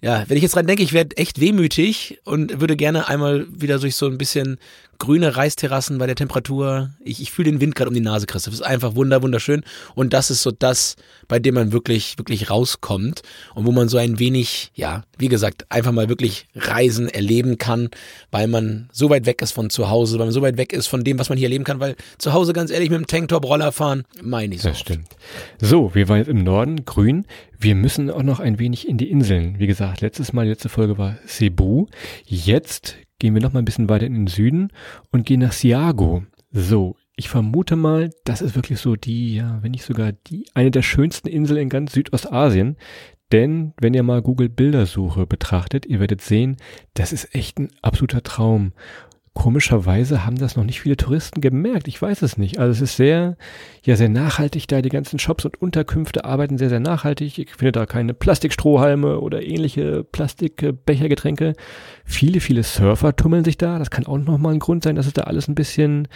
ja, 0.01 0.23
wenn 0.27 0.37
ich 0.37 0.43
jetzt 0.43 0.55
dran 0.55 0.65
denke, 0.65 0.81
ich 0.81 0.93
werde 0.93 1.15
echt 1.17 1.39
wehmütig 1.39 2.19
und 2.25 2.59
würde 2.59 2.75
gerne 2.75 3.07
einmal 3.07 3.45
wieder 3.51 3.77
durch 3.77 3.95
so 3.95 4.07
ein 4.07 4.17
bisschen 4.17 4.57
grüne 5.01 5.35
Reisterrassen 5.35 5.97
bei 5.97 6.05
der 6.05 6.15
Temperatur. 6.15 6.91
Ich, 7.03 7.21
ich 7.21 7.31
fühle 7.31 7.51
den 7.51 7.59
Wind 7.59 7.73
gerade 7.73 7.89
um 7.89 7.93
die 7.95 8.01
Nase, 8.01 8.27
Christoph. 8.27 8.53
Das 8.53 8.61
ist 8.61 8.65
einfach 8.65 8.93
wunder, 8.93 9.23
wunderschön. 9.23 9.63
Und 9.95 10.13
das 10.13 10.29
ist 10.29 10.43
so 10.43 10.51
das, 10.51 10.95
bei 11.27 11.39
dem 11.39 11.55
man 11.55 11.71
wirklich, 11.71 12.19
wirklich 12.19 12.51
rauskommt 12.51 13.23
und 13.55 13.65
wo 13.65 13.71
man 13.71 13.89
so 13.89 13.97
ein 13.97 14.19
wenig, 14.19 14.71
ja, 14.75 15.03
wie 15.17 15.27
gesagt, 15.27 15.65
einfach 15.69 15.91
mal 15.91 16.07
wirklich 16.07 16.45
Reisen 16.55 17.09
erleben 17.09 17.57
kann, 17.57 17.89
weil 18.29 18.47
man 18.47 18.89
so 18.91 19.09
weit 19.09 19.25
weg 19.25 19.41
ist 19.41 19.53
von 19.53 19.71
zu 19.71 19.89
Hause, 19.89 20.19
weil 20.19 20.27
man 20.27 20.33
so 20.33 20.43
weit 20.43 20.57
weg 20.57 20.71
ist 20.71 20.85
von 20.85 21.03
dem, 21.03 21.17
was 21.17 21.29
man 21.29 21.37
hier 21.37 21.47
erleben 21.47 21.63
kann, 21.63 21.79
weil 21.79 21.95
zu 22.19 22.33
Hause, 22.33 22.53
ganz 22.53 22.69
ehrlich, 22.69 22.91
mit 22.91 22.99
dem 22.99 23.07
Tanktop 23.07 23.43
Roller 23.43 23.71
fahren, 23.71 24.03
meine 24.21 24.53
ich 24.53 24.61
so. 24.61 24.69
Das 24.69 24.79
stimmt. 24.79 25.07
So, 25.59 25.95
wir 25.95 26.09
waren 26.09 26.19
jetzt 26.19 26.29
im 26.29 26.43
Norden, 26.43 26.85
grün. 26.85 27.25
Wir 27.63 27.75
müssen 27.75 28.09
auch 28.09 28.23
noch 28.23 28.39
ein 28.39 28.57
wenig 28.57 28.89
in 28.89 28.97
die 28.97 29.11
Inseln. 29.11 29.59
Wie 29.59 29.67
gesagt, 29.67 30.01
letztes 30.01 30.33
Mal, 30.33 30.47
letzte 30.47 30.67
Folge 30.67 30.97
war 30.97 31.17
Cebu. 31.27 31.85
Jetzt 32.25 32.97
gehen 33.19 33.35
wir 33.35 33.41
noch 33.41 33.53
mal 33.53 33.59
ein 33.59 33.65
bisschen 33.65 33.87
weiter 33.87 34.07
in 34.07 34.15
den 34.15 34.25
Süden 34.25 34.69
und 35.11 35.27
gehen 35.27 35.41
nach 35.41 35.51
Siago. 35.51 36.23
So, 36.51 36.95
ich 37.15 37.29
vermute 37.29 37.75
mal, 37.75 38.09
das 38.23 38.41
ist 38.41 38.55
wirklich 38.55 38.79
so 38.79 38.95
die, 38.95 39.35
ja, 39.35 39.59
wenn 39.61 39.73
nicht 39.73 39.85
sogar 39.85 40.11
die, 40.11 40.47
eine 40.55 40.71
der 40.71 40.81
schönsten 40.81 41.27
Inseln 41.27 41.59
in 41.59 41.69
ganz 41.69 41.93
Südostasien. 41.93 42.77
Denn 43.31 43.73
wenn 43.79 43.93
ihr 43.93 44.01
mal 44.01 44.23
Google 44.23 44.49
Bildersuche 44.49 45.27
betrachtet, 45.27 45.85
ihr 45.85 45.99
werdet 45.99 46.21
sehen, 46.21 46.57
das 46.95 47.13
ist 47.13 47.35
echt 47.35 47.59
ein 47.59 47.69
absoluter 47.83 48.23
Traum. 48.23 48.73
Komischerweise 49.33 50.25
haben 50.25 50.35
das 50.35 50.57
noch 50.57 50.65
nicht 50.65 50.81
viele 50.81 50.97
Touristen 50.97 51.39
gemerkt. 51.39 51.87
Ich 51.87 52.01
weiß 52.01 52.21
es 52.21 52.37
nicht. 52.37 52.59
Also 52.59 52.71
es 52.71 52.81
ist 52.81 52.97
sehr, 52.97 53.37
ja, 53.81 53.95
sehr 53.95 54.09
nachhaltig 54.09 54.67
da. 54.67 54.81
Die 54.81 54.89
ganzen 54.89 55.19
Shops 55.19 55.45
und 55.45 55.61
Unterkünfte 55.61 56.25
arbeiten 56.25 56.57
sehr, 56.57 56.67
sehr 56.67 56.81
nachhaltig. 56.81 57.39
Ich 57.39 57.51
finde 57.51 57.71
da 57.71 57.85
keine 57.85 58.13
Plastikstrohhalme 58.13 59.21
oder 59.21 59.41
ähnliche 59.41 60.03
Plastikbechergetränke. 60.03 61.53
Viele, 62.05 62.39
viele 62.39 62.63
Surfer 62.63 63.15
tummeln 63.15 63.43
sich 63.43 63.57
da. 63.57 63.79
Das 63.79 63.89
kann 63.89 64.05
auch 64.05 64.17
nochmal 64.17 64.53
ein 64.53 64.59
Grund 64.59 64.83
sein, 64.83 64.95
dass 64.95 65.07
es 65.07 65.13
da 65.13 65.23
alles 65.23 65.47
ein 65.47 65.55
bisschen, 65.55 66.07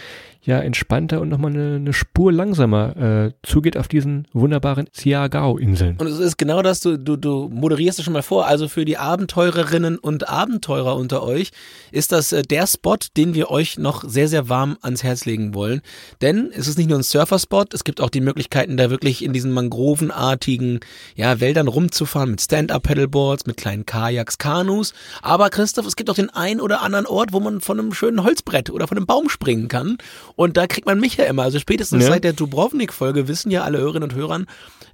ja, 0.42 0.60
entspannter 0.60 1.20
und 1.20 1.28
nochmal 1.28 1.50
eine, 1.52 1.76
eine 1.76 1.92
Spur 1.92 2.32
langsamer 2.32 2.96
äh, 2.96 3.32
zugeht 3.42 3.76
auf 3.76 3.88
diesen 3.88 4.28
wunderbaren 4.32 4.88
Siagao-Inseln. 4.92 5.96
Und 5.98 6.06
es 6.06 6.20
ist 6.20 6.38
genau 6.38 6.62
das, 6.62 6.80
du, 6.80 6.96
du, 6.98 7.16
du 7.16 7.48
moderierst 7.52 7.98
es 7.98 8.04
schon 8.04 8.12
mal 8.12 8.22
vor. 8.22 8.46
Also 8.46 8.68
für 8.68 8.84
die 8.84 8.96
Abenteurerinnen 8.96 9.98
und 9.98 10.28
Abenteurer 10.28 10.96
unter 10.96 11.22
euch 11.22 11.50
ist 11.90 12.12
das 12.12 12.32
äh, 12.32 12.42
der 12.42 12.66
Spot, 12.66 12.96
den 13.16 13.34
wir 13.34 13.50
euch 13.50 13.78
noch 13.78 14.04
sehr, 14.04 14.28
sehr 14.28 14.48
warm 14.48 14.78
ans 14.82 15.02
Herz 15.02 15.24
legen 15.24 15.54
wollen. 15.54 15.80
Denn 16.20 16.50
es 16.54 16.68
ist 16.68 16.78
nicht 16.78 16.88
nur 16.88 16.98
ein 16.98 17.02
Surferspot, 17.02 17.74
es 17.74 17.84
gibt 17.84 18.00
auch 18.00 18.10
die 18.10 18.20
Möglichkeiten, 18.20 18.76
da 18.76 18.90
wirklich 18.90 19.24
in 19.24 19.32
diesen 19.32 19.52
mangrovenartigen 19.52 20.80
ja, 21.16 21.40
Wäldern 21.40 21.68
rumzufahren 21.68 22.30
mit 22.30 22.40
Stand-Up-Pedalboards, 22.40 23.46
mit 23.46 23.56
kleinen 23.56 23.84
Kajaks, 23.84 24.38
Kanus. 24.38 24.94
Aber 25.22 25.50
Christoph, 25.76 25.88
es 25.88 25.96
gibt 25.96 26.08
auch 26.08 26.14
den 26.14 26.30
einen 26.30 26.62
oder 26.62 26.80
anderen 26.80 27.04
Ort, 27.04 27.34
wo 27.34 27.40
man 27.40 27.60
von 27.60 27.78
einem 27.78 27.92
schönen 27.92 28.24
Holzbrett 28.24 28.70
oder 28.70 28.88
von 28.88 28.96
einem 28.96 29.04
Baum 29.04 29.28
springen 29.28 29.68
kann. 29.68 29.98
Und 30.34 30.56
da 30.56 30.66
kriegt 30.66 30.86
man 30.86 30.98
mich 30.98 31.18
ja 31.18 31.26
immer. 31.26 31.42
Also 31.42 31.58
spätestens 31.58 32.04
ja. 32.04 32.08
seit 32.08 32.24
der 32.24 32.32
Dubrovnik-Folge 32.32 33.28
wissen 33.28 33.50
ja 33.50 33.62
alle 33.62 33.76
Hörerinnen 33.76 34.10
und 34.10 34.16
Hörer, 34.16 34.44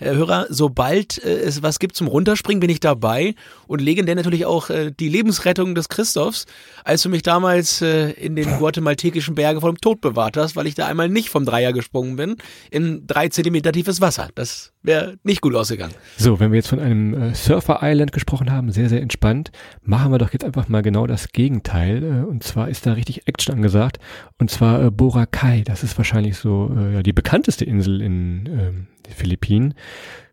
äh, 0.00 0.14
Hörer, 0.14 0.46
sobald 0.48 1.22
äh, 1.22 1.38
es 1.40 1.62
was 1.62 1.78
gibt 1.78 1.94
zum 1.94 2.08
Runterspringen, 2.08 2.58
bin 2.58 2.70
ich 2.70 2.80
dabei 2.80 3.36
und 3.68 3.80
legendär 3.80 4.16
natürlich 4.16 4.44
auch 4.44 4.70
äh, 4.70 4.90
die 4.90 5.08
Lebensrettung 5.08 5.76
des 5.76 5.88
Christophs, 5.88 6.46
als 6.84 7.02
du 7.02 7.08
mich 7.08 7.22
damals 7.22 7.80
äh, 7.80 8.10
in 8.10 8.34
den 8.34 8.58
guatemaltekischen 8.58 9.36
Bergen 9.36 9.60
vor 9.60 9.72
dem 9.72 9.80
Tod 9.80 10.00
bewahrt 10.00 10.36
hast, 10.36 10.56
weil 10.56 10.66
ich 10.66 10.74
da 10.74 10.86
einmal 10.86 11.08
nicht 11.08 11.28
vom 11.28 11.44
Dreier 11.44 11.72
gesprungen 11.72 12.16
bin 12.16 12.36
in 12.70 13.06
drei 13.06 13.28
Zentimeter 13.28 13.70
tiefes 13.70 14.00
Wasser. 14.00 14.30
Das 14.34 14.72
wäre 14.82 15.18
nicht 15.22 15.40
gut 15.40 15.54
ausgegangen. 15.54 15.94
So, 16.16 16.40
wenn 16.40 16.50
wir 16.50 16.56
jetzt 16.56 16.68
von 16.68 16.80
einem 16.80 17.14
äh, 17.14 17.34
Surfer 17.34 17.78
Island 17.82 18.12
gesprochen 18.12 18.50
haben, 18.50 18.72
sehr, 18.72 18.88
sehr 18.88 19.00
entspannt, 19.00 19.52
machen 19.84 20.10
wir 20.10 20.18
doch 20.18 20.32
jetzt 20.32 20.44
einfach 20.44 20.68
mal 20.68 20.71
genau 20.80 21.06
das 21.06 21.32
Gegenteil. 21.32 22.02
Äh, 22.02 22.24
und 22.24 22.42
zwar 22.42 22.68
ist 22.68 22.86
da 22.86 22.94
richtig 22.94 23.28
Action 23.28 23.54
angesagt. 23.54 23.98
Und 24.38 24.50
zwar 24.50 24.82
äh, 24.82 24.90
Boracay. 24.90 25.62
Das 25.64 25.82
ist 25.82 25.98
wahrscheinlich 25.98 26.36
so 26.38 26.74
äh, 26.74 26.94
ja, 26.94 27.02
die 27.02 27.12
bekannteste 27.12 27.66
Insel 27.66 28.00
in 28.00 28.46
ähm, 28.46 28.86
den 29.06 29.14
Philippinen. 29.14 29.74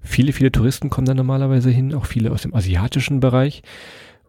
Viele, 0.01 0.31
viele 0.31 0.51
Touristen 0.51 0.89
kommen 0.89 1.07
da 1.07 1.13
normalerweise 1.13 1.69
hin, 1.69 1.93
auch 1.93 2.05
viele 2.05 2.31
aus 2.31 2.43
dem 2.43 2.55
asiatischen 2.55 3.19
Bereich. 3.19 3.63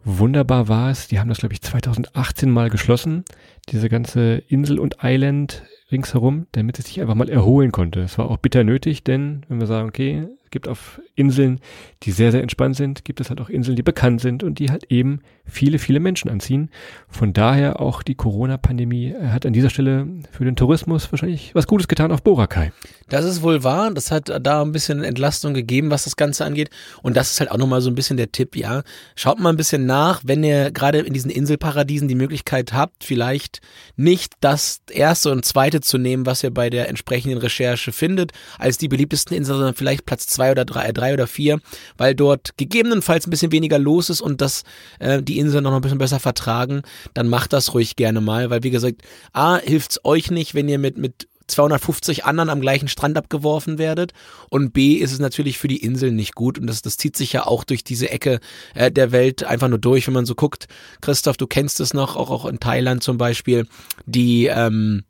Wunderbar 0.03 0.69
war 0.69 0.91
es, 0.91 1.09
die 1.09 1.21
haben 1.21 1.29
das, 1.29 1.39
glaube 1.39 1.53
ich, 1.53 1.61
2018 1.61 2.51
mal 2.51 2.71
geschlossen, 2.71 3.25
diese 3.69 3.91
ganze 3.91 4.43
Insel 4.49 4.79
und 4.79 4.97
Island 5.03 5.63
ringsherum, 5.93 6.47
damit 6.53 6.79
es 6.79 6.87
sich 6.87 7.01
einfach 7.01 7.15
mal 7.15 7.29
erholen 7.29 7.71
konnte. 7.71 8.01
Es 8.01 8.17
war 8.17 8.31
auch 8.31 8.39
bitter 8.39 8.65
nötig, 8.65 9.05
denn 9.05 9.45
wenn 9.49 9.61
wir 9.61 9.67
sagen, 9.67 9.89
okay, 9.89 10.27
es 10.43 10.51
gibt 10.51 10.69
auf 10.69 11.03
Inseln, 11.17 11.61
die 12.03 12.13
sehr, 12.13 12.33
sehr 12.33 12.43
entspannt 12.43 12.77
sind, 12.77 13.05
gibt 13.05 13.21
es 13.21 13.29
halt 13.29 13.41
auch 13.43 13.51
Inseln, 13.51 13.77
die 13.77 13.83
bekannt 13.83 14.23
sind 14.23 14.43
und 14.43 14.59
die 14.59 14.71
halt 14.71 14.85
eben 14.91 15.21
viele, 15.51 15.79
viele 15.79 16.01
Menschen 16.01 16.31
anziehen. 16.31 16.71
Von 17.09 17.33
daher 17.33 17.81
auch 17.81 18.03
die 18.03 18.15
Corona-Pandemie 18.15 19.15
hat 19.15 19.47
an 19.47 19.53
dieser 19.53 19.71
Stelle 19.71 20.07
für 20.31 20.45
den 20.45 20.57
Tourismus 20.57 21.11
wahrscheinlich 21.13 21.55
was 21.55 21.67
Gutes 21.67 21.89
getan 21.89 22.13
auf 22.13 22.23
Boracay. 22.23 22.73
Das 23.09 23.25
ist 23.25 23.43
wohl 23.43 23.65
wahr. 23.65 23.91
Das 23.93 24.11
hat 24.11 24.31
da 24.43 24.63
ein 24.63 24.73
bisschen 24.73 25.03
Entlastung 25.03 25.53
gegeben, 25.53 25.91
was 25.91 26.05
das 26.05 26.17
Ganze 26.17 26.45
angeht. 26.45 26.71
Und 27.03 27.17
das 27.17 27.33
ist 27.33 27.41
halt 27.41 27.51
auch 27.51 27.59
nochmal 27.59 27.81
so 27.81 27.91
ein 27.91 27.97
bisschen 27.97 28.17
der 28.17 28.31
Tipp, 28.31 28.57
ja. 28.57 28.83
Schaut 29.17 29.41
mal 29.41 29.51
ein 29.51 29.57
bisschen 29.57 29.85
nach, 29.85 30.21
wenn 30.25 30.45
ihr 30.45 30.71
gerade 30.71 31.01
in 31.01 31.13
diesen 31.13 31.31
Inselparadiesen 31.31 32.07
die 32.07 32.15
Möglichkeit 32.15 32.73
habt, 32.73 33.03
vielleicht 33.05 33.61
nicht 33.97 34.35
das 34.41 34.83
erste 34.91 35.33
und 35.33 35.45
zweite 35.45 35.81
zu 35.81 35.99
nehmen, 35.99 36.25
was 36.25 36.45
ihr 36.45 36.55
bei 36.55 36.71
der 36.71 36.89
entsprechenden 36.89 37.39
Recherche 37.39 37.91
findet, 37.91 38.33
als 38.59 38.79
die 38.79 38.89
beliebtesten 38.89 39.37
Inseln, 39.37 39.59
sondern 39.59 39.75
vielleicht 39.75 40.07
Platz 40.07 40.27
zwei 40.27 40.53
oder 40.53 40.65
drei, 40.65 40.93
drei 40.93 41.13
oder 41.13 41.27
vier, 41.27 41.61
weil 41.97 42.15
dort 42.15 42.57
gegebenenfalls 42.57 43.27
ein 43.27 43.31
bisschen 43.31 43.53
weniger 43.53 43.79
los 43.79 44.09
ist 44.09 44.21
und 44.21 44.41
das 44.41 44.63
äh, 45.01 45.21
die 45.23 45.39
Inseln 45.41 45.65
noch 45.65 45.73
ein 45.73 45.81
bisschen 45.81 45.99
besser 45.99 46.21
vertragen, 46.21 46.83
dann 47.15 47.29
macht 47.29 47.53
das 47.53 47.75
ruhig 47.75 47.97
gerne 47.97 48.21
mal, 48.21 48.51
weil 48.51 48.63
wie 48.63 48.71
gesagt, 48.71 49.03
A, 49.33 49.57
hilft's 49.57 50.01
euch 50.05 50.31
nicht, 50.31 50.55
wenn 50.55 50.69
ihr 50.69 50.79
mit, 50.79 50.99
mit 50.99 51.29
250 51.51 52.25
anderen 52.25 52.49
am 52.49 52.61
gleichen 52.61 52.89
Strand 52.89 53.19
abgeworfen 53.19 53.79
werdet. 53.79 54.13
Und 54.49 54.73
B 54.73 54.95
ist 54.95 55.13
es 55.13 55.19
natürlich 55.19 55.59
für 55.59 55.69
die 55.69 55.83
Inseln 55.83 56.17
nicht 56.17 56.35
gut. 56.35 56.59
Und 56.59 56.67
das, 56.67 56.83
das 56.83 56.97
zieht 56.97 57.17
sich 57.17 57.33
ja 57.33 57.47
auch 57.47 57.65
durch 57.65 57.85
diese 57.85 58.11
Ecke 58.11 58.41
äh, 58.75 58.91
der 58.91 59.13
Welt 59.13 59.45
einfach 59.45 59.69
nur 59.69 59.79
durch, 59.79 60.07
wenn 60.07 60.15
man 60.15 60.27
so 60.27 60.35
guckt. 60.35 60.67
Christoph, 61.01 61.37
du 61.37 61.47
kennst 61.47 61.81
es 61.81 61.93
noch, 61.93 62.17
auch, 62.17 62.31
auch 62.31 62.47
in 62.47 62.61
Thailand 62.61 63.03
zum 63.03 63.19
Beispiel. 63.19 63.67
Die, 64.07 64.47
ähm, 64.47 65.05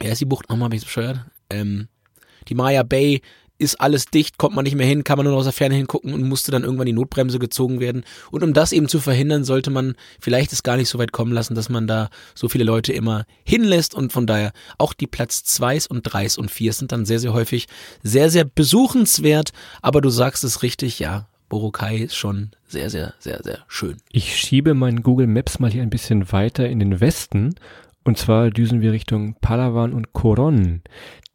wer 0.00 0.12
ist 0.12 0.20
die 0.20 0.26
Bucht 0.26 0.50
nochmal, 0.50 0.68
bin 0.68 0.78
ich 0.78 0.84
bescheuert? 0.84 1.24
Ähm, 1.50 1.88
die 2.48 2.54
Maya 2.54 2.82
Bay 2.82 3.20
ist 3.58 3.80
alles 3.80 4.06
dicht, 4.06 4.38
kommt 4.38 4.54
man 4.54 4.64
nicht 4.64 4.76
mehr 4.76 4.86
hin, 4.86 5.04
kann 5.04 5.18
man 5.18 5.24
nur 5.24 5.32
noch 5.32 5.40
aus 5.40 5.46
der 5.46 5.52
Ferne 5.52 5.74
hingucken 5.74 6.14
und 6.14 6.22
musste 6.28 6.50
dann 6.50 6.62
irgendwann 6.62 6.86
die 6.86 6.92
Notbremse 6.92 7.38
gezogen 7.38 7.80
werden. 7.80 8.04
Und 8.30 8.42
um 8.42 8.52
das 8.52 8.72
eben 8.72 8.88
zu 8.88 9.00
verhindern, 9.00 9.44
sollte 9.44 9.70
man 9.70 9.94
vielleicht 10.20 10.52
es 10.52 10.62
gar 10.62 10.76
nicht 10.76 10.88
so 10.88 10.98
weit 10.98 11.12
kommen 11.12 11.32
lassen, 11.32 11.54
dass 11.54 11.68
man 11.68 11.86
da 11.86 12.08
so 12.34 12.48
viele 12.48 12.64
Leute 12.64 12.92
immer 12.92 13.26
hinlässt 13.44 13.94
und 13.94 14.12
von 14.12 14.26
daher 14.26 14.52
auch 14.78 14.92
die 14.92 15.06
Platz 15.06 15.42
2 15.44 15.80
und 15.88 16.02
3 16.02 16.28
und 16.38 16.50
4 16.50 16.72
sind 16.72 16.92
dann 16.92 17.04
sehr, 17.04 17.18
sehr 17.18 17.32
häufig 17.32 17.66
sehr, 18.02 18.30
sehr 18.30 18.44
besuchenswert. 18.44 19.52
Aber 19.82 20.00
du 20.00 20.10
sagst 20.10 20.44
es 20.44 20.62
richtig, 20.62 20.98
ja, 20.98 21.26
Boracay 21.48 22.04
ist 22.04 22.16
schon 22.16 22.50
sehr, 22.66 22.90
sehr, 22.90 23.14
sehr, 23.18 23.40
sehr 23.42 23.60
schön. 23.68 23.96
Ich 24.12 24.36
schiebe 24.36 24.74
meinen 24.74 25.02
Google 25.02 25.26
Maps 25.26 25.58
mal 25.58 25.70
hier 25.70 25.82
ein 25.82 25.90
bisschen 25.90 26.30
weiter 26.32 26.68
in 26.68 26.78
den 26.78 27.00
Westen 27.00 27.54
Und 28.08 28.16
zwar 28.16 28.48
düsen 28.48 28.80
wir 28.80 28.92
Richtung 28.92 29.34
Palawan 29.42 29.92
und 29.92 30.14
Coron. 30.14 30.80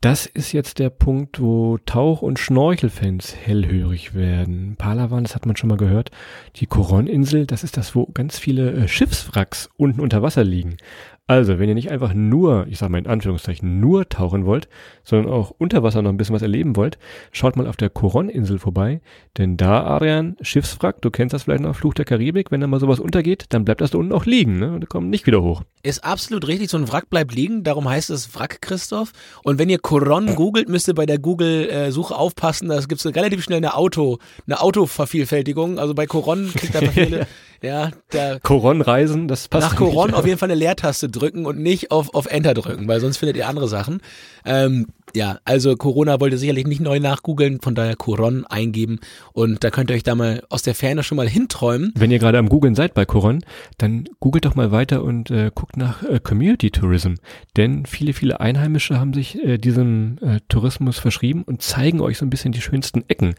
Das 0.01 0.25
ist 0.25 0.53
jetzt 0.53 0.79
der 0.79 0.89
Punkt, 0.89 1.39
wo 1.39 1.77
Tauch- 1.85 2.23
und 2.23 2.39
Schnorchelfans 2.39 3.35
hellhörig 3.35 4.15
werden. 4.15 4.75
Palawan, 4.75 5.23
das 5.23 5.35
hat 5.35 5.45
man 5.45 5.55
schon 5.55 5.69
mal 5.69 5.77
gehört. 5.77 6.09
Die 6.55 6.65
Coron-Insel, 6.65 7.45
das 7.45 7.63
ist 7.63 7.77
das, 7.77 7.93
wo 7.93 8.07
ganz 8.07 8.39
viele 8.39 8.71
äh, 8.71 8.87
Schiffswracks 8.87 9.69
unten 9.77 10.01
unter 10.01 10.23
Wasser 10.23 10.43
liegen. 10.43 10.77
Also, 11.25 11.57
wenn 11.57 11.69
ihr 11.69 11.75
nicht 11.75 11.89
einfach 11.89 12.13
nur, 12.13 12.67
ich 12.67 12.79
sage 12.79 12.91
mal 12.91 12.97
in 12.97 13.07
Anführungszeichen, 13.07 13.79
nur 13.79 14.09
tauchen 14.09 14.45
wollt, 14.45 14.67
sondern 15.05 15.31
auch 15.31 15.53
unter 15.57 15.81
Wasser 15.81 16.01
noch 16.01 16.09
ein 16.09 16.17
bisschen 16.17 16.35
was 16.35 16.41
erleben 16.41 16.75
wollt, 16.75 16.97
schaut 17.31 17.55
mal 17.55 17.65
auf 17.65 17.77
der 17.77 17.89
Coron-Insel 17.89 18.59
vorbei. 18.59 18.99
Denn 19.37 19.55
da, 19.55 19.83
Arian, 19.83 20.35
Schiffswrack, 20.41 21.01
du 21.01 21.11
kennst 21.11 21.33
das 21.33 21.43
vielleicht 21.43 21.63
noch, 21.63 21.77
Fluch 21.77 21.93
der 21.93 22.03
Karibik, 22.03 22.51
wenn 22.51 22.59
da 22.59 22.67
mal 22.67 22.81
sowas 22.81 22.99
untergeht, 22.99 23.45
dann 23.49 23.63
bleibt 23.63 23.79
das 23.79 23.91
da 23.91 23.99
unten 23.99 24.11
auch 24.11 24.25
liegen, 24.25 24.59
ne? 24.59 24.73
Und 24.73 24.89
kommt 24.89 25.09
nicht 25.09 25.25
wieder 25.25 25.41
hoch. 25.41 25.63
Ist 25.81 26.03
absolut 26.03 26.45
richtig, 26.45 26.69
so 26.69 26.77
ein 26.77 26.91
Wrack 26.91 27.09
bleibt 27.09 27.33
liegen, 27.33 27.63
darum 27.63 27.87
heißt 27.87 28.09
es 28.09 28.35
Wrack, 28.35 28.61
Christoph. 28.61 29.13
Und 29.45 29.59
wenn 29.59 29.69
ihr 29.69 29.79
Coron 29.79 30.35
googelt, 30.35 30.67
müsst 30.67 30.89
ihr 30.89 30.93
bei 30.93 31.05
der 31.05 31.19
Google-Suche 31.19 32.13
aufpassen, 32.13 32.67
da 32.67 32.81
gibt 32.81 33.03
es 33.03 33.15
relativ 33.15 33.45
schnell 33.45 33.57
eine 33.57 33.75
Auto, 33.75 34.17
eine 34.45 34.59
Autovervielfältigung. 34.59 35.79
Also 35.79 35.93
bei 35.93 36.05
Coron 36.05 36.51
kriegt 36.53 36.75
einfach 36.75 36.91
viele, 36.91 37.27
ja, 37.63 37.91
der 38.11 38.41
Coron-Reisen, 38.41 39.29
das 39.29 39.47
passt 39.47 39.69
nach 39.69 39.75
Coron 39.77 40.13
auf 40.13 40.25
jeden 40.25 40.37
Fall 40.37 40.51
eine 40.51 40.59
Leertaste 40.59 41.07
drücken 41.07 41.45
und 41.45 41.59
nicht 41.59 41.91
auf, 41.91 42.13
auf 42.13 42.25
Enter 42.25 42.53
drücken, 42.53 42.87
weil 42.89 42.99
sonst 42.99 43.17
findet 43.17 43.37
ihr 43.37 43.47
andere 43.47 43.69
Sachen. 43.69 44.01
Ähm, 44.45 44.87
ja, 45.15 45.37
also 45.45 45.75
Corona 45.77 46.19
wollte 46.19 46.37
sicherlich 46.37 46.67
nicht 46.67 46.81
neu 46.81 46.99
nachgoogeln, 46.99 47.61
von 47.61 47.73
daher 47.73 47.95
Coron 47.95 48.45
eingeben 48.45 48.99
und 49.31 49.63
da 49.63 49.69
könnt 49.69 49.89
ihr 49.91 49.95
euch 49.95 50.03
da 50.03 50.13
mal 50.15 50.43
aus 50.49 50.63
der 50.63 50.75
Ferne 50.75 51.03
schon 51.03 51.15
mal 51.15 51.29
hinträumen. 51.29 51.93
Wenn 51.95 52.11
ihr 52.11 52.19
gerade 52.19 52.37
am 52.37 52.49
Googeln 52.49 52.75
seid 52.75 52.93
bei 52.93 53.05
Coron, 53.05 53.45
dann 53.77 54.09
googelt 54.19 54.43
doch 54.43 54.55
mal 54.55 54.71
weiter 54.71 55.03
und 55.03 55.31
äh, 55.31 55.49
guckt 55.53 55.77
nach 55.77 56.03
äh, 56.03 56.19
Community 56.19 56.69
Tourism, 56.69 57.13
denn 57.55 57.85
viele, 57.85 58.11
viele 58.11 58.41
Einheimische 58.41 58.99
haben 58.99 59.13
sich 59.13 59.41
äh, 59.41 59.57
diesem 59.57 60.17
äh, 60.21 60.39
Tourismus 60.49 60.99
verschrieben 60.99 61.43
und 61.43 61.61
zeigen 61.61 62.01
euch 62.01 62.17
so 62.17 62.25
ein 62.25 62.29
bisschen 62.29 62.51
die 62.51 62.61
schönsten 62.61 63.05
Ecken. 63.07 63.35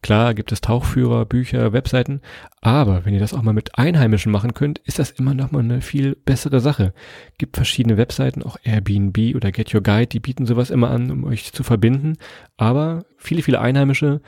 Klar 0.00 0.34
gibt 0.34 0.52
es 0.52 0.60
Tauchführer, 0.60 1.24
Bücher, 1.26 1.72
Webseiten, 1.72 2.20
aber 2.60 3.04
wenn 3.04 3.14
ihr 3.14 3.20
das 3.20 3.34
auch 3.34 3.42
mal 3.42 3.52
mit 3.52 3.76
Einheimischen 3.78 4.30
machen 4.30 4.54
könnt, 4.54 4.78
ist 4.78 5.00
das 5.00 5.10
immer 5.10 5.34
noch 5.34 5.50
mal 5.50 5.58
eine 5.58 5.80
viel 5.80 6.14
bessere 6.14 6.60
Sache. 6.60 6.92
Gibt 7.36 7.56
verschiedene 7.56 7.96
Webseiten, 7.96 8.44
auch 8.44 8.56
Airbnb 8.62 9.34
oder 9.34 9.50
Get 9.50 9.74
Your 9.74 9.82
Guide, 9.82 10.06
die 10.06 10.20
bieten 10.20 10.46
sowas 10.46 10.70
immer 10.70 10.90
an, 10.90 11.10
um 11.10 11.24
euch 11.24 11.52
zu 11.52 11.64
verbinden. 11.64 12.16
Aber 12.56 13.04
viele, 13.16 13.42
viele 13.42 13.60
Einheimische 13.60 14.20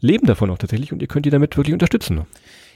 leben 0.00 0.26
davon 0.26 0.50
auch 0.50 0.58
tatsächlich 0.58 0.92
und 0.92 1.00
ihr 1.00 1.08
könnt 1.08 1.26
die 1.26 1.30
damit 1.30 1.56
wirklich 1.56 1.72
unterstützen. 1.72 2.26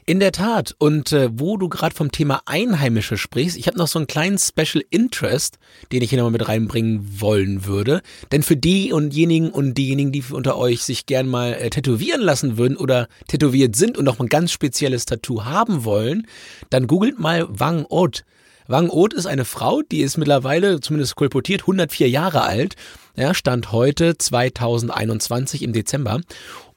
In 0.07 0.21
der 0.21 0.33
Tat. 0.33 0.75
Und 0.79 1.13
äh, 1.13 1.31
wo 1.33 1.57
du 1.57 1.69
gerade 1.69 1.95
vom 1.95 2.11
Thema 2.11 2.43
Einheimische 2.47 3.17
sprichst, 3.17 3.57
ich 3.57 3.67
habe 3.67 3.79
noch 3.79 3.89
so 3.89 3.99
einen 3.99 4.07
kleinen 4.07 4.39
Special 4.39 4.85
Interest, 4.91 5.59
den 5.93 6.03
ich 6.03 6.11
hier 6.11 6.19
nochmal 6.19 6.33
mit 6.33 6.49
reinbringen 6.49 7.21
wollen 7.21 7.65
würde. 7.65 8.03
Denn 8.33 8.43
für 8.43 8.57
die 8.57 8.93
und 8.93 9.11
diejenigen 9.11 9.51
und 9.51 9.75
diejenigen, 9.75 10.13
die 10.13 10.25
unter 10.31 10.57
euch 10.57 10.83
sich 10.83 11.07
gern 11.07 11.29
mal 11.29 11.55
äh, 11.55 11.71
tätowieren 11.71 12.21
lassen 12.21 12.57
würden 12.57 12.77
oder 12.77 13.09
tätowiert 13.29 13.77
sind 13.77 13.99
und 13.99 14.05
noch 14.05 14.21
ein 14.21 14.29
ganz 14.29 14.53
spezielles 14.53 15.05
Tattoo 15.05 15.45
haben 15.45 15.85
wollen, 15.85 16.27
dann 16.71 16.87
googelt 16.87 17.19
mal 17.19 17.47
Wang 17.49 17.85
Ot. 17.89 18.25
Wang 18.70 18.88
Ot 18.88 19.14
ist 19.14 19.26
eine 19.26 19.44
Frau, 19.44 19.83
die 19.83 20.00
ist 20.00 20.16
mittlerweile, 20.16 20.78
zumindest 20.78 21.16
kolportiert, 21.16 21.62
104 21.62 22.09
Jahre 22.09 22.42
alt. 22.42 22.76
Ja, 23.16 23.35
stand 23.35 23.72
heute 23.72 24.16
2021 24.16 25.62
im 25.62 25.72
Dezember. 25.72 26.20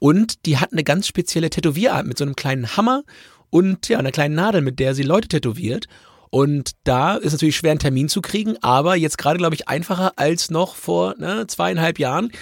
Und 0.00 0.44
die 0.44 0.58
hat 0.58 0.72
eine 0.72 0.82
ganz 0.82 1.06
spezielle 1.06 1.50
Tätowierart 1.50 2.04
mit 2.04 2.18
so 2.18 2.24
einem 2.24 2.34
kleinen 2.34 2.76
Hammer 2.76 3.04
und 3.48 3.88
ja, 3.88 4.00
einer 4.00 4.10
kleinen 4.10 4.34
Nadel, 4.34 4.60
mit 4.60 4.80
der 4.80 4.96
sie 4.96 5.04
Leute 5.04 5.28
tätowiert. 5.28 5.86
Und 6.30 6.72
da 6.82 7.14
ist 7.14 7.30
natürlich 7.30 7.54
schwer, 7.54 7.70
einen 7.70 7.78
Termin 7.78 8.08
zu 8.08 8.22
kriegen, 8.22 8.56
aber 8.60 8.96
jetzt 8.96 9.16
gerade, 9.16 9.38
glaube 9.38 9.54
ich, 9.54 9.68
einfacher 9.68 10.14
als 10.16 10.50
noch 10.50 10.74
vor 10.74 11.14
ne, 11.18 11.46
zweieinhalb 11.46 12.00
Jahren. 12.00 12.32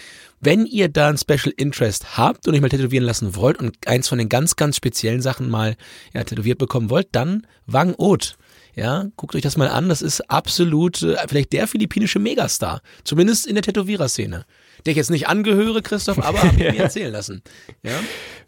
Wenn 0.40 0.64
ihr 0.64 0.88
da 0.88 1.10
ein 1.10 1.18
Special 1.18 1.52
Interest 1.58 2.16
habt 2.16 2.48
und 2.48 2.54
euch 2.54 2.62
mal 2.62 2.70
tätowieren 2.70 3.04
lassen 3.04 3.36
wollt 3.36 3.58
und 3.58 3.86
eins 3.86 4.08
von 4.08 4.16
den 4.16 4.30
ganz, 4.30 4.56
ganz 4.56 4.76
speziellen 4.76 5.20
Sachen 5.20 5.50
mal 5.50 5.76
ja, 6.14 6.24
tätowiert 6.24 6.56
bekommen 6.56 6.88
wollt, 6.88 7.08
dann 7.12 7.46
Wang 7.66 7.94
Ot. 7.98 8.38
Ja, 8.74 9.06
guckt 9.16 9.35
euch 9.35 9.42
das 9.42 9.56
mal 9.56 9.68
an. 9.68 9.88
Das 9.88 10.00
ist 10.00 10.30
absolut 10.30 11.02
äh, 11.02 11.16
vielleicht 11.28 11.52
der 11.52 11.66
philippinische 11.68 12.18
Megastar. 12.18 12.80
Zumindest 13.04 13.46
in 13.46 13.54
der 13.54 13.62
Tätowierer-Szene. 13.62 14.46
Der 14.87 14.90
ich 14.90 14.96
jetzt 14.96 15.11
nicht 15.11 15.28
angehöre, 15.28 15.82
Christoph, 15.82 16.18
aber 16.18 16.42
habe 16.42 16.56
ich 16.56 16.58
mir 16.72 16.78
erzählen 16.78 17.12
lassen. 17.12 17.42
Ja? 17.82 17.92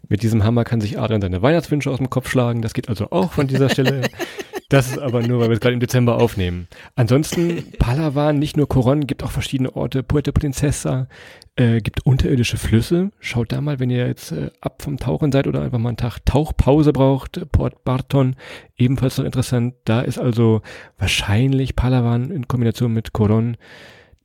Mit 0.09 0.23
diesem 0.23 0.43
Hammer 0.43 0.63
kann 0.63 0.81
sich 0.81 0.99
Adrian 0.99 1.21
seine 1.21 1.41
Weihnachtswünsche 1.41 1.91
aus 1.91 1.97
dem 1.97 2.09
Kopf 2.09 2.29
schlagen. 2.29 2.61
Das 2.61 2.73
geht 2.73 2.89
also 2.89 3.11
auch 3.11 3.33
von 3.33 3.47
dieser 3.47 3.69
Stelle. 3.69 4.09
Das 4.69 4.87
ist 4.87 4.97
aber 4.97 5.21
nur, 5.21 5.39
weil 5.39 5.49
wir 5.49 5.53
es 5.53 5.59
gerade 5.59 5.73
im 5.73 5.79
Dezember 5.79 6.19
aufnehmen. 6.19 6.67
Ansonsten, 6.95 7.71
Palawan, 7.77 8.39
nicht 8.39 8.57
nur 8.57 8.67
Coron, 8.67 9.05
gibt 9.05 9.23
auch 9.23 9.29
verschiedene 9.29 9.75
Orte. 9.75 10.01
Puerto 10.01 10.31
Princesa, 10.31 11.07
äh, 11.55 11.81
gibt 11.81 12.05
unterirdische 12.05 12.57
Flüsse. 12.57 13.11
Schaut 13.19 13.51
da 13.51 13.61
mal, 13.61 13.79
wenn 13.79 13.91
ihr 13.91 14.07
jetzt 14.07 14.31
äh, 14.31 14.49
ab 14.61 14.81
vom 14.81 14.97
Tauchen 14.97 15.31
seid 15.31 15.45
oder 15.45 15.61
einfach 15.61 15.77
mal 15.77 15.89
einen 15.89 15.97
Tag 15.97 16.25
Tauchpause 16.25 16.93
braucht. 16.93 17.51
Port 17.51 17.83
Barton, 17.83 18.35
ebenfalls 18.75 19.19
noch 19.19 19.25
interessant. 19.25 19.75
Da 19.85 20.01
ist 20.01 20.17
also 20.17 20.61
wahrscheinlich 20.97 21.75
Palawan 21.75 22.31
in 22.31 22.47
Kombination 22.47 22.91
mit 22.91 23.13
Coron 23.13 23.57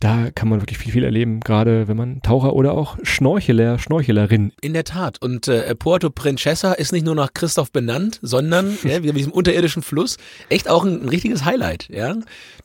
da 0.00 0.30
kann 0.34 0.48
man 0.48 0.62
wirklich 0.62 0.78
viel, 0.78 0.92
viel 0.92 1.04
erleben, 1.04 1.40
gerade 1.40 1.86
wenn 1.86 1.96
man 1.96 2.22
Taucher 2.22 2.54
oder 2.54 2.72
auch 2.72 2.96
Schnorcheler, 3.02 3.78
Schnorchelerin. 3.78 4.52
In 4.62 4.72
der 4.72 4.84
Tat. 4.84 5.20
Und 5.20 5.46
äh, 5.46 5.74
Puerto 5.74 6.08
Princesa 6.08 6.72
ist 6.72 6.92
nicht 6.92 7.04
nur 7.04 7.14
nach 7.14 7.34
Christoph 7.34 7.70
benannt, 7.70 8.18
sondern 8.22 8.78
ja, 8.84 9.02
wie 9.02 9.12
diesem 9.12 9.32
unterirdischen 9.32 9.82
Fluss 9.82 10.16
echt 10.48 10.68
auch 10.70 10.84
ein, 10.84 11.02
ein 11.02 11.08
richtiges 11.10 11.44
Highlight. 11.44 11.88
Ja, 11.90 12.16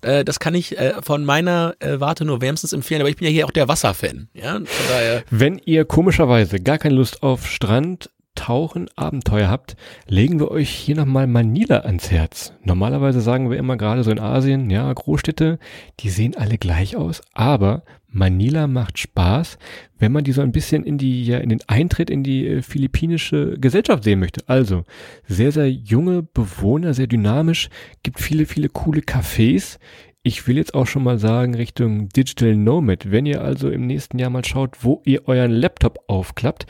äh, 0.02 0.24
das 0.24 0.40
kann 0.40 0.56
ich 0.56 0.78
äh, 0.78 0.94
von 1.02 1.26
meiner 1.26 1.76
äh, 1.80 2.00
Warte 2.00 2.24
nur 2.24 2.40
wärmstens 2.40 2.72
empfehlen. 2.72 3.02
Aber 3.02 3.10
ich 3.10 3.18
bin 3.18 3.28
ja 3.28 3.32
hier 3.32 3.46
auch 3.46 3.52
der 3.52 3.68
Wasserfan. 3.68 4.30
Ja, 4.34 4.54
von 4.54 4.66
daher. 4.90 5.24
Wenn 5.30 5.60
ihr 5.66 5.84
komischerweise 5.84 6.60
gar 6.60 6.78
keine 6.78 6.96
Lust 6.96 7.22
auf 7.22 7.48
Strand, 7.48 8.10
Tauchen 8.36 8.90
Abenteuer 8.96 9.50
habt, 9.50 9.76
legen 10.08 10.40
wir 10.40 10.52
euch 10.52 10.70
hier 10.70 10.96
nochmal 10.96 11.28
Manila 11.28 11.80
ans 11.80 12.12
Herz. 12.12 12.54
Normalerweise 12.64 13.22
sagen 13.22 13.50
wir 13.50 13.58
immer 13.58 13.78
gerade 13.78 14.04
so 14.04 14.12
in 14.12 14.20
Asien, 14.20 14.70
ja, 14.70 14.92
Großstädte, 14.92 15.58
die 16.02 16.10
sehen 16.10 16.36
alle 16.38 16.58
gleich 16.58 16.96
aus, 16.96 17.22
aber 17.34 17.84
Manila 18.16 18.68
macht 18.68 18.98
Spaß, 18.98 19.58
wenn 20.00 20.14
man 20.14 20.24
die 20.24 20.32
so 20.32 20.42
ein 20.42 20.54
bisschen 20.54 20.86
in 20.86 20.98
die, 20.98 21.26
ja, 21.26 21.40
in 21.40 21.50
den 21.50 21.62
Eintritt 21.68 22.10
in 22.10 22.24
die 22.24 22.48
äh, 22.48 22.62
philippinische 22.62 23.58
Gesellschaft 23.60 24.06
sehen 24.06 24.20
möchte. 24.20 24.42
Also, 24.48 24.86
sehr, 25.28 25.52
sehr 25.52 25.70
junge 25.70 26.24
Bewohner, 26.24 26.94
sehr 26.94 27.08
dynamisch, 27.08 27.70
gibt 28.04 28.22
viele, 28.22 28.46
viele 28.46 28.70
coole 28.70 29.02
Cafés, 29.02 29.80
ich 30.26 30.48
will 30.48 30.58
jetzt 30.58 30.74
auch 30.74 30.88
schon 30.88 31.04
mal 31.04 31.20
sagen 31.20 31.54
Richtung 31.54 32.10
Digital 32.10 32.56
Nomad. 32.56 33.12
Wenn 33.12 33.28
ihr 33.28 33.44
also 33.44 33.70
im 33.70 33.86
nächsten 33.86 34.18
Jahr 34.18 34.32
mal 34.32 34.44
schaut, 34.44 34.84
wo 34.84 35.04
ihr 35.06 35.28
euren 35.28 35.52
Laptop 35.52 36.00
aufklappt, 36.08 36.66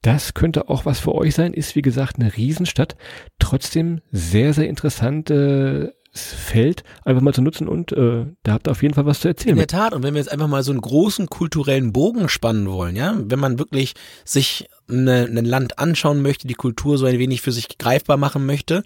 das 0.00 0.32
könnte 0.32 0.68
auch 0.68 0.86
was 0.86 1.00
für 1.00 1.12
euch 1.16 1.34
sein. 1.34 1.52
Ist 1.52 1.74
wie 1.74 1.82
gesagt 1.82 2.20
eine 2.20 2.36
Riesenstadt. 2.36 2.96
Trotzdem 3.40 4.00
sehr, 4.12 4.54
sehr 4.54 4.68
interessantes 4.68 5.92
Feld 6.12 6.84
einfach 7.04 7.20
mal 7.20 7.34
zu 7.34 7.42
nutzen 7.42 7.66
und 7.66 7.90
äh, 7.92 8.26
da 8.44 8.52
habt 8.52 8.68
ihr 8.68 8.70
auf 8.70 8.82
jeden 8.82 8.94
Fall 8.94 9.06
was 9.06 9.20
zu 9.20 9.28
erzählen. 9.28 9.54
In 9.54 9.58
der 9.58 9.66
Tat. 9.66 9.92
Und 9.92 10.04
wenn 10.04 10.14
wir 10.14 10.20
jetzt 10.20 10.30
einfach 10.30 10.48
mal 10.48 10.62
so 10.62 10.70
einen 10.70 10.80
großen 10.80 11.26
kulturellen 11.28 11.92
Bogen 11.92 12.28
spannen 12.28 12.68
wollen, 12.68 12.94
ja, 12.94 13.16
wenn 13.24 13.40
man 13.40 13.58
wirklich 13.58 13.94
sich 14.24 14.68
eine, 14.88 15.24
ein 15.24 15.44
Land 15.44 15.80
anschauen 15.80 16.22
möchte, 16.22 16.46
die 16.46 16.54
Kultur 16.54 16.96
so 16.96 17.06
ein 17.06 17.18
wenig 17.18 17.42
für 17.42 17.52
sich 17.52 17.76
greifbar 17.76 18.18
machen 18.18 18.46
möchte, 18.46 18.84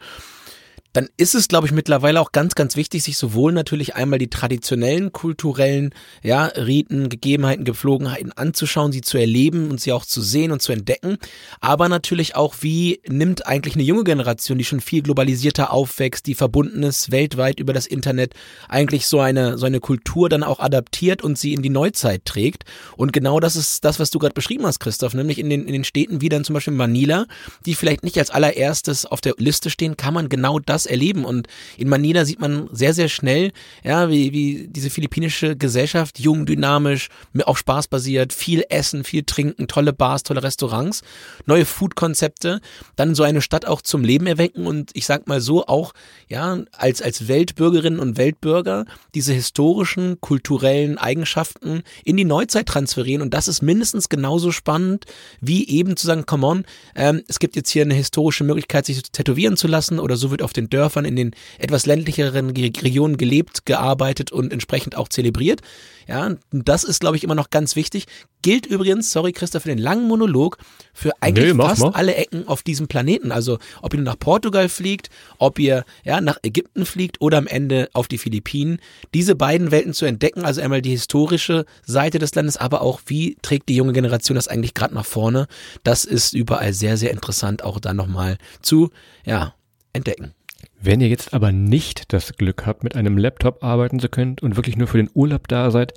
dann 0.95 1.09
ist 1.17 1.35
es, 1.35 1.49
glaube 1.49 1.67
ich, 1.67 1.73
mittlerweile 1.73 2.21
auch 2.21 2.33
ganz, 2.33 2.55
ganz 2.55 2.77
wichtig, 2.77 3.03
sich 3.03 3.19
sowohl 3.19 3.53
natürlich 3.53 3.97
einmal 3.97 4.19
die 4.19 4.31
traditionellen 4.31 5.13
kulturellen 5.13 5.93
ja, 6.23 6.47
Riten, 6.47 7.09
Gegebenheiten, 7.09 7.65
Gepflogenheiten 7.65 8.33
anzuschauen, 8.33 8.93
sie 8.93 9.01
zu 9.01 9.19
erleben 9.19 9.71
und 9.71 9.81
sie 9.81 9.93
auch 9.93 10.07
zu 10.07 10.23
sehen 10.23 10.53
und 10.53 10.63
zu 10.63 10.73
entdecken, 10.73 11.19
aber 11.61 11.89
natürlich 11.89 12.37
auch, 12.37 12.55
wie 12.61 13.01
nimmt 13.09 13.47
eigentlich 13.47 13.75
eine 13.75 13.83
junge 13.83 14.05
Generation, 14.05 14.57
die 14.57 14.65
schon 14.65 14.81
viel 14.81 15.03
globalisierter 15.03 15.73
aufwächst, 15.73 16.27
die 16.27 16.35
verbunden 16.35 16.85
ist 16.85 17.11
weltweit 17.11 17.59
über 17.59 17.73
das 17.73 17.87
Internet, 17.87 18.35
eigentlich 18.69 19.07
so 19.07 19.19
eine, 19.19 19.59
so 19.59 19.67
eine 19.67 19.81
Kultur 19.81 20.29
dann 20.29 20.45
auch 20.45 20.61
adaptiert 20.61 21.23
und 21.23 21.37
sie 21.37 21.55
in 21.55 21.63
die 21.63 21.71
Neuzeit 21.71 22.25
trägt. 22.25 22.65
Und 22.97 23.13
genau 23.13 23.41
das 23.41 23.57
ist 23.57 23.85
das, 23.85 23.99
was 23.99 24.11
du 24.11 24.21
gerade 24.21 24.35
beschrieben 24.35 24.65
hast, 24.65 24.79
Christoph, 24.79 25.15
nämlich 25.15 25.39
in 25.39 25.51
den, 25.51 25.67
in 25.67 25.73
den 25.73 25.85
Städten 25.85 26.21
wie 26.21 26.29
dann 26.29 26.45
zum 26.45 26.55
Beispiel 26.55 26.73
Manila, 26.73 27.27
die 27.67 27.75
vielleicht 27.75 28.05
nicht 28.05 28.19
als 28.19 28.31
allererstes 28.31 29.07
auf 29.07 29.21
der 29.21 29.35
Liste 29.39 29.71
stehen, 29.71 29.97
kann 29.97 30.15
man 30.15 30.29
genau 30.29 30.61
das 30.61 30.84
erleben. 30.87 31.25
Und 31.25 31.49
in 31.77 31.89
Manila 31.89 32.25
sieht 32.25 32.41
man 32.41 32.69
sehr, 32.73 32.95
sehr 32.95 33.09
schnell, 33.09 33.53
ja, 33.83 34.11
wie, 34.11 34.33
wie 34.33 34.69
diese 34.69 34.91
philippinische 34.91 35.57
Gesellschaft 35.57 36.19
jung, 36.19 36.47
dynamisch, 36.47 37.09
auf 37.45 37.59
Spaß 37.59 37.89
basiert, 37.89 38.33
viel 38.33 38.65
Essen, 38.69 39.05
viel 39.05 39.25
Trinken, 39.25 39.69
tolle 39.69 39.93
Bars, 39.93 40.23
tolle 40.23 40.43
Restaurants, 40.43 41.03
neue 41.47 41.65
Food-Konzepte, 41.65 42.61
dann 42.97 43.15
so 43.15 43.23
eine 43.23 43.41
Stadt 43.41 43.67
auch 43.67 43.83
zum 43.83 44.05
Leben 44.05 44.27
erwecken 44.27 44.67
und 44.67 44.91
ich 44.95 45.07
sag 45.07 45.27
mal 45.27 45.41
so 45.41 45.67
auch, 45.67 45.93
ja, 46.29 46.59
als, 46.73 47.03
als 47.03 47.29
Weltbürgerinnen 47.29 47.99
und 47.99 48.17
Weltbürger 48.17 48.85
diese 49.15 49.33
historischen, 49.33 50.21
kulturellen 50.21 50.99
Eigenschaften 50.99 51.83
in 52.05 52.17
die 52.17 52.25
Neuzeit 52.25 52.67
transferieren 52.67 53.23
und 53.23 53.35
das 53.35 53.49
ist 53.49 53.63
mindestens 53.63 54.09
genauso 54.09 54.53
spannend, 54.53 55.05
wie 55.41 55.69
eben 55.69 55.97
zu 55.97 56.07
sagen, 56.07 56.27
come 56.27 56.47
on, 56.47 56.65
ähm, 56.95 57.23
es 57.29 57.39
gibt 57.39 57.57
jetzt 57.57 57.71
hier 57.71 57.83
eine 57.83 57.95
historische 57.95 58.45
Möglichkeit, 58.45 58.87
sich 58.87 59.03
tätowieren 59.03 59.57
zu 59.57 59.67
lassen 59.67 59.99
oder 59.99 60.17
so 60.17 60.31
wird 60.31 60.43
auf 60.43 60.53
den 60.53 60.71
Dörfern 60.75 61.05
in 61.05 61.15
den 61.15 61.31
etwas 61.59 61.87
ländlicheren 61.87 62.51
Regionen 62.51 63.17
gelebt, 63.17 63.65
gearbeitet 63.65 64.33
und 64.33 64.53
entsprechend 64.53 64.97
auch 64.97 65.09
zelebriert. 65.09 65.61
Ja, 66.07 66.37
das 66.53 66.85
ist, 66.85 67.01
glaube 67.01 67.17
ich, 67.17 67.25
immer 67.25 67.35
noch 67.35 67.51
ganz 67.51 67.77
wichtig. 67.77 68.07
Gilt 68.43 68.67
übrigens, 68.67 69.11
sorry 69.11 69.33
Christoph, 69.33 69.63
für 69.63 69.71
den 69.71 69.79
langen 69.79 70.07
Monolog, 70.07 70.59
für 70.93 71.13
eigentlich 71.21 71.55
Nee, 71.55 71.63
fast 71.63 71.81
mal. 71.81 71.93
alle 71.95 72.15
Ecken 72.15 72.47
auf 72.47 72.63
diesem 72.63 72.89
Planeten. 72.89 73.33
Also 73.33 73.59
ob 73.81 73.95
ihr 73.95 74.01
nach 74.01 74.19
Portugal 74.19 74.69
fliegt, 74.69 75.09
ob 75.39 75.59
ihr 75.59 75.85
ja, 76.05 76.21
nach 76.21 76.39
Ägypten 76.43 76.85
fliegt 76.85 77.21
oder 77.23 77.39
am 77.39 77.47
Ende 77.47 77.89
auf 77.95 78.07
die 78.07 78.19
Philippinen. 78.19 78.81
Diese 79.15 79.35
beiden 79.35 79.71
Welten 79.71 79.95
zu 79.95 80.05
entdecken, 80.05 80.45
also 80.45 80.61
einmal 80.61 80.83
die 80.83 80.91
historische 80.91 81.65
Seite 81.87 82.19
des 82.19 82.35
Landes, 82.35 82.59
aber 82.59 82.83
auch 82.83 83.01
wie 83.07 83.37
trägt 83.41 83.69
die 83.71 83.77
junge 83.77 83.95
Generation 83.95 84.35
das 84.35 84.49
eigentlich 84.49 84.75
gerade 84.75 84.95
nach 84.95 85.07
vorne. 85.07 85.47
Das 85.85 86.05
ist 86.05 86.35
überall 86.35 86.75
sehr, 86.75 86.99
sehr 86.99 87.13
interessant, 87.13 87.65
auch 87.65 87.81
da 87.81 87.95
nochmal 87.95 88.37
zu 88.61 88.91
ja, 89.25 89.55
entdecken. 89.95 90.35
Wenn 90.81 91.01
ihr 91.01 91.09
jetzt 91.09 91.33
aber 91.33 91.53
nicht 91.53 92.13
das 92.13 92.37
Glück 92.37 92.67
habt, 92.67 92.85
mit 92.85 92.95
einem 92.95 93.17
Laptop 93.17 93.65
arbeiten 93.65 94.01
zu 94.01 94.09
können 94.09 94.37
und 94.41 94.57
wirklich 94.57 94.77
nur 94.77 94.87
für 94.87 94.99
den 94.99 95.11
Urlaub 95.15 95.49
da 95.49 95.71
seid, 95.71 95.95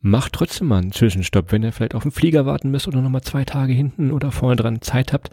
macht 0.00 0.32
trotzdem 0.32 0.68
mal 0.68 0.78
einen 0.78 0.92
Zwischenstopp, 0.92 1.52
wenn 1.52 1.62
ihr 1.62 1.72
vielleicht 1.72 1.94
auf 1.94 2.02
den 2.02 2.12
Flieger 2.12 2.46
warten 2.46 2.70
müsst 2.70 2.88
oder 2.88 3.02
nochmal 3.02 3.22
zwei 3.22 3.44
Tage 3.44 3.72
hinten 3.72 4.10
oder 4.10 4.32
vorne 4.32 4.56
dran 4.56 4.80
Zeit 4.80 5.12
habt. 5.12 5.30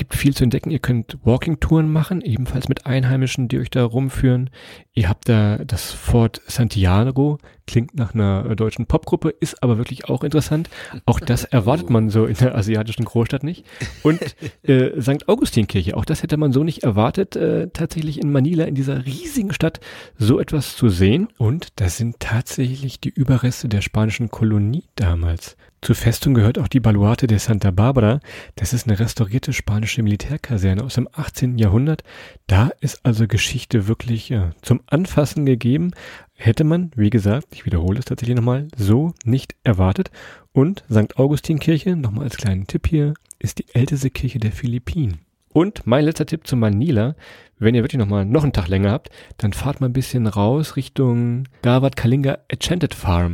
Gibt 0.00 0.14
viel 0.14 0.34
zu 0.34 0.44
entdecken. 0.44 0.70
Ihr 0.70 0.78
könnt 0.78 1.18
Walking-Touren 1.24 1.92
machen, 1.92 2.22
ebenfalls 2.22 2.70
mit 2.70 2.86
Einheimischen, 2.86 3.48
die 3.48 3.58
euch 3.58 3.68
da 3.68 3.84
rumführen. 3.84 4.48
Ihr 4.94 5.10
habt 5.10 5.28
da 5.28 5.58
das 5.58 5.92
Fort 5.92 6.40
Santiago, 6.46 7.36
klingt 7.66 7.94
nach 7.96 8.14
einer 8.14 8.46
äh, 8.48 8.56
deutschen 8.56 8.86
Popgruppe, 8.86 9.28
ist 9.28 9.62
aber 9.62 9.76
wirklich 9.76 10.06
auch 10.06 10.24
interessant. 10.24 10.70
Auch 11.04 11.20
das 11.20 11.44
erwartet 11.52 11.90
man 11.90 12.08
so 12.08 12.24
in 12.24 12.34
der 12.34 12.54
asiatischen 12.54 13.04
Großstadt 13.04 13.44
nicht. 13.44 13.66
Und 14.02 14.36
äh, 14.62 14.98
St. 15.02 15.28
Augustinkirche, 15.28 15.94
auch 15.94 16.06
das 16.06 16.22
hätte 16.22 16.38
man 16.38 16.52
so 16.52 16.64
nicht 16.64 16.82
erwartet, 16.82 17.36
äh, 17.36 17.68
tatsächlich 17.70 18.22
in 18.22 18.32
Manila, 18.32 18.64
in 18.64 18.74
dieser 18.74 19.04
riesigen 19.04 19.52
Stadt, 19.52 19.80
so 20.16 20.40
etwas 20.40 20.76
zu 20.76 20.88
sehen. 20.88 21.28
Und 21.36 21.78
das 21.78 21.98
sind 21.98 22.20
tatsächlich 22.20 23.00
die 23.00 23.10
Überreste 23.10 23.68
der 23.68 23.82
spanischen 23.82 24.30
Kolonie 24.30 24.84
damals. 24.94 25.58
Zur 25.82 25.94
Festung 25.94 26.34
gehört 26.34 26.58
auch 26.58 26.68
die 26.68 26.80
Baluarte 26.80 27.26
de 27.26 27.38
Santa 27.38 27.70
Barbara. 27.70 28.20
Das 28.54 28.74
ist 28.74 28.86
eine 28.86 28.98
restaurierte 28.98 29.54
spanische 29.54 30.02
Militärkaserne 30.02 30.84
aus 30.84 30.94
dem 30.94 31.08
18. 31.10 31.56
Jahrhundert. 31.56 32.04
Da 32.46 32.70
ist 32.80 33.00
also 33.04 33.26
Geschichte 33.26 33.88
wirklich 33.88 34.28
ja, 34.28 34.50
zum 34.60 34.82
Anfassen 34.86 35.46
gegeben. 35.46 35.92
Hätte 36.34 36.64
man, 36.64 36.90
wie 36.96 37.08
gesagt, 37.08 37.48
ich 37.52 37.64
wiederhole 37.64 37.98
es 37.98 38.04
tatsächlich 38.04 38.36
nochmal, 38.36 38.68
so 38.76 39.14
nicht 39.24 39.56
erwartet. 39.64 40.10
Und 40.52 40.84
St. 40.90 41.16
Augustinkirche, 41.16 41.96
nochmal 41.96 42.24
als 42.24 42.36
kleinen 42.36 42.66
Tipp 42.66 42.86
hier, 42.86 43.14
ist 43.38 43.58
die 43.58 43.66
älteste 43.72 44.10
Kirche 44.10 44.38
der 44.38 44.52
Philippinen. 44.52 45.20
Und 45.52 45.86
mein 45.86 46.04
letzter 46.04 46.26
Tipp 46.26 46.46
zu 46.46 46.56
Manila, 46.56 47.16
wenn 47.58 47.74
ihr 47.74 47.82
wirklich 47.82 47.98
nochmal 47.98 48.24
noch 48.24 48.44
einen 48.44 48.52
Tag 48.52 48.68
länger 48.68 48.92
habt, 48.92 49.10
dann 49.36 49.52
fahrt 49.52 49.80
mal 49.80 49.88
ein 49.88 49.92
bisschen 49.92 50.26
raus 50.26 50.76
Richtung 50.76 51.44
Gawad 51.62 51.96
Kalinga 51.96 52.38
Enchanted 52.48 52.94
Farm. 52.94 53.32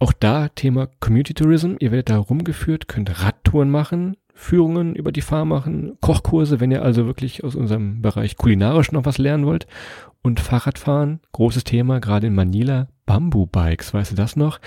Auch 0.00 0.12
da 0.12 0.48
Thema 0.48 0.88
Community 0.98 1.34
Tourism. 1.34 1.76
Ihr 1.78 1.92
werdet 1.92 2.10
da 2.10 2.18
rumgeführt, 2.18 2.88
könnt 2.88 3.22
Radtouren 3.22 3.70
machen, 3.70 4.16
Führungen 4.34 4.96
über 4.96 5.12
die 5.12 5.20
Farm 5.20 5.48
machen, 5.50 5.96
Kochkurse, 6.00 6.58
wenn 6.58 6.72
ihr 6.72 6.82
also 6.82 7.06
wirklich 7.06 7.44
aus 7.44 7.54
unserem 7.54 8.02
Bereich 8.02 8.36
kulinarisch 8.36 8.90
noch 8.90 9.04
was 9.04 9.18
lernen 9.18 9.46
wollt. 9.46 9.68
Und 10.24 10.38
Fahrradfahren, 10.38 11.20
großes 11.32 11.64
Thema, 11.64 11.98
gerade 11.98 12.28
in 12.28 12.34
Manila, 12.34 12.86
Bamboo-Bikes, 13.06 13.92
weißt 13.92 14.12
du 14.12 14.14
das 14.14 14.36
noch? 14.36 14.60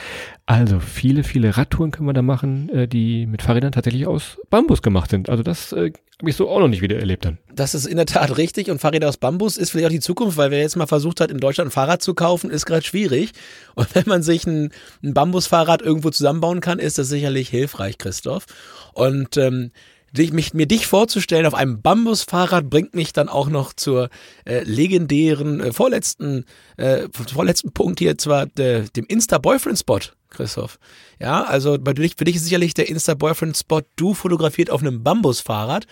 Also 0.45 0.81
viele, 0.81 1.23
viele 1.23 1.55
Radtouren 1.55 1.91
können 1.91 2.09
wir 2.09 2.13
da 2.13 2.21
machen, 2.21 2.67
äh, 2.69 2.89
die 2.89 3.25
mit 3.25 3.41
Fahrrädern 3.41 3.71
tatsächlich 3.71 4.05
aus 4.05 4.37
Bambus 4.49 4.81
gemacht 4.81 5.09
sind. 5.09 5.29
Also 5.29 5.43
das 5.43 5.71
äh, 5.71 5.93
habe 6.19 6.29
ich 6.29 6.35
so 6.35 6.49
auch 6.49 6.59
noch 6.59 6.67
nicht 6.67 6.81
wieder 6.81 6.97
erlebt 6.97 7.23
dann. 7.23 7.37
Das 7.53 7.73
ist 7.73 7.85
in 7.85 7.95
der 7.95 8.05
Tat 8.05 8.37
richtig 8.37 8.69
und 8.69 8.79
Fahrräder 8.79 9.07
aus 9.07 9.15
Bambus 9.15 9.55
ist 9.55 9.69
vielleicht 9.69 9.87
auch 9.87 9.91
die 9.91 10.01
Zukunft, 10.01 10.35
weil 10.35 10.51
wer 10.51 10.59
jetzt 10.59 10.75
mal 10.75 10.87
versucht 10.87 11.21
hat, 11.21 11.31
in 11.31 11.39
Deutschland 11.39 11.69
ein 11.69 11.71
Fahrrad 11.71 12.01
zu 12.01 12.13
kaufen, 12.13 12.49
ist 12.49 12.65
gerade 12.65 12.83
schwierig. 12.83 13.31
Und 13.75 13.95
wenn 13.95 14.05
man 14.07 14.23
sich 14.23 14.45
ein, 14.45 14.71
ein 15.03 15.13
Bambusfahrrad 15.13 15.81
irgendwo 15.81 16.09
zusammenbauen 16.09 16.59
kann, 16.59 16.79
ist 16.79 16.97
das 16.97 17.07
sicherlich 17.07 17.47
hilfreich, 17.47 17.97
Christoph. 17.97 18.45
Und 18.93 19.37
ähm, 19.37 19.71
dich, 20.15 20.33
mich, 20.33 20.53
mir 20.53 20.65
dich 20.65 20.87
vorzustellen 20.87 21.45
auf 21.45 21.53
einem 21.53 21.81
Bambusfahrrad 21.81 22.69
bringt 22.69 22.95
mich 22.95 23.13
dann 23.13 23.29
auch 23.29 23.49
noch 23.49 23.73
zur 23.73 24.09
äh, 24.45 24.63
legendären 24.63 25.59
äh, 25.59 25.73
vorletzten 25.73 26.45
äh, 26.77 27.07
vorletzten 27.11 27.71
Punkt 27.71 27.99
hier 27.99 28.17
zwar 28.17 28.47
äh, 28.57 28.83
dem 28.95 29.05
Insta 29.07 29.37
Boyfriend 29.37 29.79
Spot. 29.79 29.99
Christoph. 30.29 30.79
Ja, 31.19 31.43
also 31.43 31.77
bei 31.79 31.93
dich, 31.93 32.15
für 32.17 32.25
dich 32.25 32.35
ist 32.35 32.43
sicherlich 32.43 32.73
der 32.73 32.89
Insta 32.89 33.13
Boyfriend 33.13 33.55
Spot 33.55 33.81
du 33.95 34.13
fotografiert 34.13 34.69
auf 34.69 34.81
einem 34.81 35.03
Bambusfahrrad. 35.03 35.87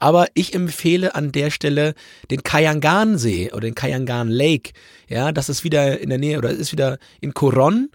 Aber 0.00 0.26
ich 0.34 0.54
empfehle 0.54 1.16
an 1.16 1.32
der 1.32 1.50
Stelle 1.50 1.94
den 2.30 2.44
Kayangan-See 2.44 3.50
oder 3.50 3.62
den 3.62 3.74
Kayangan 3.74 4.28
Lake. 4.28 4.70
Ja, 5.08 5.32
das 5.32 5.48
ist 5.48 5.64
wieder 5.64 5.98
in 5.98 6.08
der 6.08 6.18
Nähe 6.18 6.38
oder 6.38 6.50
ist 6.50 6.70
wieder 6.70 6.98
in 7.20 7.34
Coron. 7.34 7.90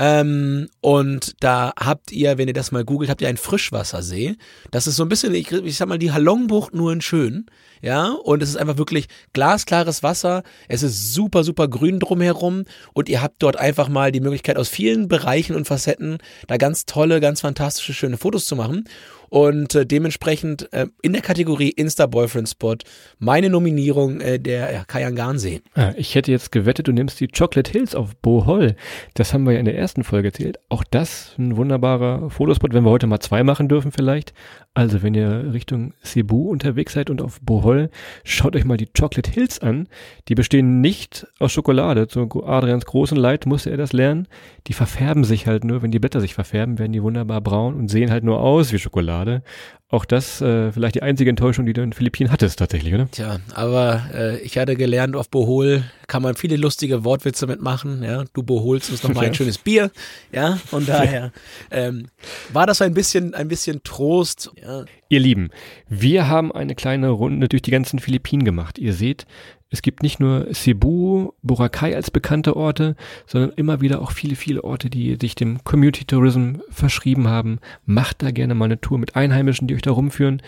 Ähm, 0.00 0.68
und 0.80 1.34
da 1.40 1.72
habt 1.76 2.12
ihr, 2.12 2.38
wenn 2.38 2.46
ihr 2.46 2.54
das 2.54 2.70
mal 2.70 2.84
googelt, 2.84 3.10
habt 3.10 3.20
ihr 3.20 3.28
einen 3.28 3.36
Frischwassersee. 3.36 4.36
Das 4.70 4.86
ist 4.86 4.94
so 4.94 5.02
ein 5.02 5.08
bisschen, 5.08 5.34
ich, 5.34 5.50
ich 5.50 5.76
sag 5.76 5.88
mal, 5.88 5.98
die 5.98 6.12
Halongbucht 6.12 6.72
nur 6.72 6.92
in 6.92 7.00
schön. 7.00 7.46
Ja, 7.82 8.10
und 8.10 8.42
es 8.42 8.50
ist 8.50 8.56
einfach 8.56 8.78
wirklich 8.78 9.08
glasklares 9.32 10.02
Wasser. 10.02 10.42
Es 10.68 10.82
ist 10.82 11.14
super, 11.14 11.44
super 11.44 11.68
grün 11.68 12.00
drumherum. 12.00 12.64
Und 12.92 13.08
ihr 13.08 13.22
habt 13.22 13.42
dort 13.42 13.56
einfach 13.56 13.88
mal 13.88 14.12
die 14.12 14.20
Möglichkeit, 14.20 14.56
aus 14.56 14.68
vielen 14.68 15.08
Bereichen 15.08 15.54
und 15.56 15.66
Facetten 15.66 16.18
da 16.46 16.56
ganz 16.56 16.86
tolle, 16.86 17.20
ganz 17.20 17.40
fantastische, 17.40 17.94
schöne 17.94 18.16
Fotos 18.16 18.46
zu 18.46 18.56
machen. 18.56 18.84
Und 19.30 19.74
äh, 19.74 19.84
dementsprechend 19.84 20.72
äh, 20.72 20.86
in 21.02 21.12
der 21.12 21.22
Kategorie 21.22 21.68
Insta 21.68 22.06
Boyfriend 22.06 22.48
Spot 22.48 22.76
meine 23.18 23.50
Nominierung 23.50 24.20
äh, 24.20 24.40
der 24.40 24.72
ja, 24.72 24.84
Kayangan-See. 24.84 25.60
Ah, 25.74 25.92
ich 25.96 26.14
hätte 26.14 26.30
jetzt 26.30 26.50
gewettet, 26.50 26.88
du 26.88 26.92
nimmst 26.92 27.20
die 27.20 27.28
Chocolate 27.28 27.70
Hills 27.70 27.94
auf 27.94 28.16
Bohol. 28.16 28.74
Das 29.14 29.34
haben 29.34 29.44
wir 29.44 29.52
ja 29.52 29.58
in 29.58 29.66
der 29.66 29.76
ersten 29.76 30.02
Folge 30.02 30.28
erzählt. 30.28 30.58
Auch 30.68 30.84
das 30.84 31.34
ein 31.38 31.56
wunderbarer 31.56 32.30
Fotospot, 32.30 32.72
wenn 32.72 32.84
wir 32.84 32.90
heute 32.90 33.06
mal 33.06 33.20
zwei 33.20 33.42
machen 33.42 33.68
dürfen 33.68 33.92
vielleicht. 33.92 34.32
Also 34.78 35.02
wenn 35.02 35.12
ihr 35.14 35.52
Richtung 35.52 35.92
Cebu 36.04 36.50
unterwegs 36.50 36.92
seid 36.92 37.10
und 37.10 37.20
auf 37.20 37.40
Bohol, 37.40 37.90
schaut 38.22 38.54
euch 38.54 38.64
mal 38.64 38.76
die 38.76 38.86
Chocolate 38.86 39.28
Hills 39.28 39.58
an. 39.58 39.88
Die 40.28 40.36
bestehen 40.36 40.80
nicht 40.80 41.26
aus 41.40 41.50
Schokolade. 41.50 42.06
Zu 42.06 42.44
Adrians 42.44 42.86
großen 42.86 43.18
Leid 43.18 43.44
musste 43.44 43.70
er 43.70 43.76
das 43.76 43.92
lernen. 43.92 44.28
Die 44.68 44.74
verfärben 44.74 45.24
sich 45.24 45.48
halt 45.48 45.64
nur, 45.64 45.82
wenn 45.82 45.90
die 45.90 45.98
Blätter 45.98 46.20
sich 46.20 46.32
verfärben, 46.32 46.78
werden 46.78 46.92
die 46.92 47.02
wunderbar 47.02 47.40
braun 47.40 47.74
und 47.74 47.88
sehen 47.88 48.12
halt 48.12 48.22
nur 48.22 48.38
aus 48.38 48.72
wie 48.72 48.78
Schokolade. 48.78 49.42
Auch 49.88 50.04
das 50.04 50.40
äh, 50.40 50.70
vielleicht 50.70 50.94
die 50.94 51.02
einzige 51.02 51.30
Enttäuschung, 51.30 51.66
die 51.66 51.72
du 51.72 51.82
in 51.82 51.90
den 51.90 51.94
Philippinen 51.94 52.30
hattest 52.30 52.60
tatsächlich, 52.60 52.94
oder? 52.94 53.10
Tja, 53.10 53.38
aber 53.54 54.02
äh, 54.14 54.38
ich 54.42 54.58
hatte 54.58 54.76
gelernt, 54.76 55.16
auf 55.16 55.28
Bohol 55.28 55.82
kann 56.08 56.22
man 56.22 56.34
viele 56.34 56.56
lustige 56.56 57.04
Wortwitze 57.04 57.46
mitmachen. 57.46 58.02
Ja, 58.02 58.24
du 58.32 58.42
boholst 58.42 58.90
uns 58.90 59.02
nochmal 59.02 59.26
ein 59.26 59.34
schönes 59.34 59.58
Bier. 59.58 59.92
Ja, 60.32 60.56
von 60.56 60.84
daher 60.84 61.32
ähm, 61.70 62.08
war 62.52 62.66
das 62.66 62.82
ein 62.82 62.94
bisschen, 62.94 63.34
ein 63.34 63.48
bisschen 63.48 63.82
Trost. 63.84 64.50
Ja, 64.60 64.84
Ihr 65.10 65.20
Lieben, 65.20 65.50
wir 65.88 66.28
haben 66.28 66.50
eine 66.50 66.74
kleine 66.74 67.10
Runde 67.10 67.48
durch 67.48 67.62
die 67.62 67.70
ganzen 67.70 67.98
Philippinen 67.98 68.44
gemacht. 68.44 68.78
Ihr 68.78 68.92
seht, 68.92 69.26
es 69.70 69.82
gibt 69.82 70.02
nicht 70.02 70.18
nur 70.18 70.48
Cebu, 70.54 71.32
Boracay 71.42 71.94
als 71.94 72.10
bekannte 72.10 72.56
Orte, 72.56 72.96
sondern 73.26 73.52
immer 73.56 73.82
wieder 73.82 74.00
auch 74.00 74.12
viele, 74.12 74.34
viele 74.34 74.64
Orte, 74.64 74.88
die 74.88 75.16
sich 75.20 75.34
dem 75.34 75.62
Community 75.62 76.06
Tourism 76.06 76.56
verschrieben 76.70 77.28
haben. 77.28 77.58
Macht 77.84 78.22
da 78.22 78.30
gerne 78.30 78.54
mal 78.54 78.64
eine 78.66 78.80
Tour 78.80 78.98
mit 78.98 79.14
Einheimischen, 79.14 79.68
die 79.68 79.74
euch 79.74 79.82
da 79.82 79.90
rumführen. 79.90 80.42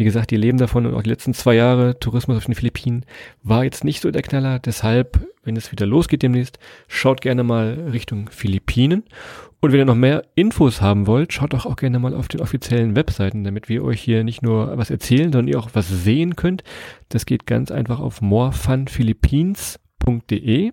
Wie 0.00 0.04
gesagt, 0.04 0.30
die 0.30 0.38
leben 0.38 0.56
davon 0.56 0.86
und 0.86 0.94
auch 0.94 1.02
die 1.02 1.10
letzten 1.10 1.34
zwei 1.34 1.56
Jahre 1.56 2.00
Tourismus 2.00 2.38
auf 2.38 2.46
den 2.46 2.54
Philippinen 2.54 3.04
war 3.42 3.64
jetzt 3.64 3.84
nicht 3.84 4.00
so 4.00 4.10
der 4.10 4.22
Knaller. 4.22 4.58
Deshalb, 4.58 5.20
wenn 5.44 5.56
es 5.56 5.72
wieder 5.72 5.84
losgeht 5.84 6.22
demnächst, 6.22 6.58
schaut 6.88 7.20
gerne 7.20 7.42
mal 7.42 7.88
Richtung 7.92 8.30
Philippinen. 8.30 9.04
Und 9.60 9.72
wenn 9.72 9.80
ihr 9.80 9.84
noch 9.84 9.94
mehr 9.94 10.24
Infos 10.36 10.80
haben 10.80 11.06
wollt, 11.06 11.34
schaut 11.34 11.52
doch 11.52 11.66
auch 11.66 11.76
gerne 11.76 11.98
mal 11.98 12.14
auf 12.14 12.28
den 12.28 12.40
offiziellen 12.40 12.96
Webseiten, 12.96 13.44
damit 13.44 13.68
wir 13.68 13.84
euch 13.84 14.00
hier 14.00 14.24
nicht 14.24 14.40
nur 14.40 14.78
was 14.78 14.88
erzählen, 14.88 15.30
sondern 15.30 15.48
ihr 15.48 15.58
auch 15.58 15.68
was 15.74 15.90
sehen 15.90 16.34
könnt. 16.34 16.64
Das 17.10 17.26
geht 17.26 17.44
ganz 17.44 17.70
einfach 17.70 18.00
auf 18.00 18.22
morefunphilippines.de. 18.22 20.72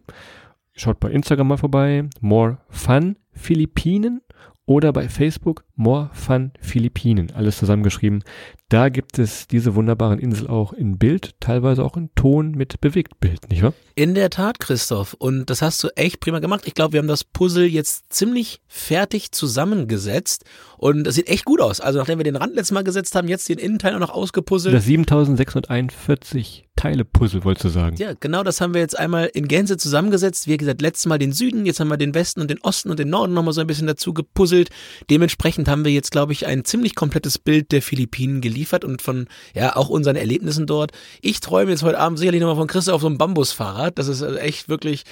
Schaut 0.71 1.01
bei 1.01 1.11
Instagram 1.11 1.49
mal 1.49 1.57
vorbei, 1.57 2.05
More 2.21 2.59
Fun 2.69 3.17
Philippinen 3.33 4.21
oder 4.65 4.93
bei 4.93 5.09
Facebook 5.09 5.65
More 5.77 6.09
Fun 6.11 6.51
Philippinen, 6.59 7.31
alles 7.31 7.57
zusammengeschrieben. 7.57 8.23
Da 8.69 8.89
gibt 8.89 9.17
es 9.17 9.47
diese 9.47 9.75
wunderbaren 9.75 10.19
Insel 10.19 10.47
auch 10.47 10.73
in 10.73 10.97
Bild, 10.97 11.35
teilweise 11.39 11.85
auch 11.85 11.95
in 11.95 12.09
Ton 12.15 12.51
mit 12.51 12.81
Bewegtbild, 12.81 13.49
nicht 13.49 13.63
wahr? 13.63 13.73
In 13.95 14.13
der 14.13 14.29
Tat, 14.29 14.59
Christoph. 14.59 15.13
Und 15.13 15.49
das 15.49 15.61
hast 15.61 15.81
du 15.83 15.87
echt 15.95 16.19
prima 16.19 16.39
gemacht. 16.39 16.63
Ich 16.65 16.73
glaube, 16.73 16.93
wir 16.93 16.99
haben 16.99 17.07
das 17.07 17.23
Puzzle 17.23 17.65
jetzt 17.65 18.11
ziemlich 18.11 18.59
fertig 18.67 19.31
zusammengesetzt. 19.31 20.43
Und 20.77 21.05
das 21.05 21.15
sieht 21.15 21.29
echt 21.29 21.45
gut 21.45 21.61
aus. 21.61 21.79
Also 21.79 21.99
nachdem 21.99 22.19
wir 22.19 22.25
den 22.25 22.35
Rand 22.35 22.55
letztes 22.55 22.73
Mal 22.73 22.83
gesetzt 22.83 23.15
haben, 23.15 23.29
jetzt 23.29 23.47
den 23.47 23.57
Innenteil 23.57 23.95
auch 23.95 23.99
noch 23.99 24.09
ausgepuzzelt. 24.09 24.75
Das 24.75 24.83
7641 24.83 26.67
Teile 26.77 27.03
Puzzle, 27.03 27.43
wolltest 27.43 27.65
du 27.65 27.69
sagen. 27.69 27.97
Ja, 27.97 28.13
genau 28.19 28.43
das 28.43 28.61
haben 28.61 28.73
wir 28.73 28.81
jetzt 28.81 28.97
einmal 28.97 29.31
in 29.33 29.47
Gänze 29.47 29.77
zusammengesetzt. 29.77 30.47
Wie 30.47 30.57
gesagt, 30.57 30.81
letztes 30.81 31.07
Mal 31.07 31.17
den 31.17 31.33
Süden, 31.33 31.65
jetzt 31.65 31.79
haben 31.79 31.87
wir 31.87 31.97
den 31.97 32.13
Westen 32.13 32.39
und 32.39 32.51
den 32.51 32.61
Osten 32.61 32.91
und 32.91 32.99
den 32.99 33.09
Norden 33.09 33.33
nochmal 33.33 33.53
so 33.53 33.61
ein 33.61 33.67
bisschen 33.67 33.87
dazu 33.87 34.13
gepuzzelt. 34.13 34.69
Dementsprechend 35.09 35.66
insgesamt 35.67 35.77
haben 35.77 35.85
wir 35.85 35.91
jetzt, 35.91 36.11
glaube 36.11 36.33
ich, 36.33 36.45
ein 36.45 36.63
ziemlich 36.63 36.95
komplettes 36.95 37.37
Bild 37.37 37.71
der 37.71 37.81
Philippinen 37.81 38.41
geliefert 38.41 38.85
und 38.85 39.01
von, 39.01 39.27
ja, 39.53 39.75
auch 39.75 39.89
unseren 39.89 40.15
Erlebnissen 40.15 40.65
dort. 40.65 40.91
Ich 41.21 41.39
träume 41.39 41.71
jetzt 41.71 41.83
heute 41.83 41.99
Abend 41.99 42.17
sicherlich 42.17 42.41
nochmal 42.41 42.55
von 42.55 42.67
Christoph 42.67 42.95
auf 42.95 43.01
so 43.01 43.07
einem 43.07 43.17
Bambusfahrrad. 43.17 43.99
Das 43.99 44.07
ist 44.07 44.21
äh, 44.21 44.37
echt 44.37 44.69
wirklich 44.69 45.03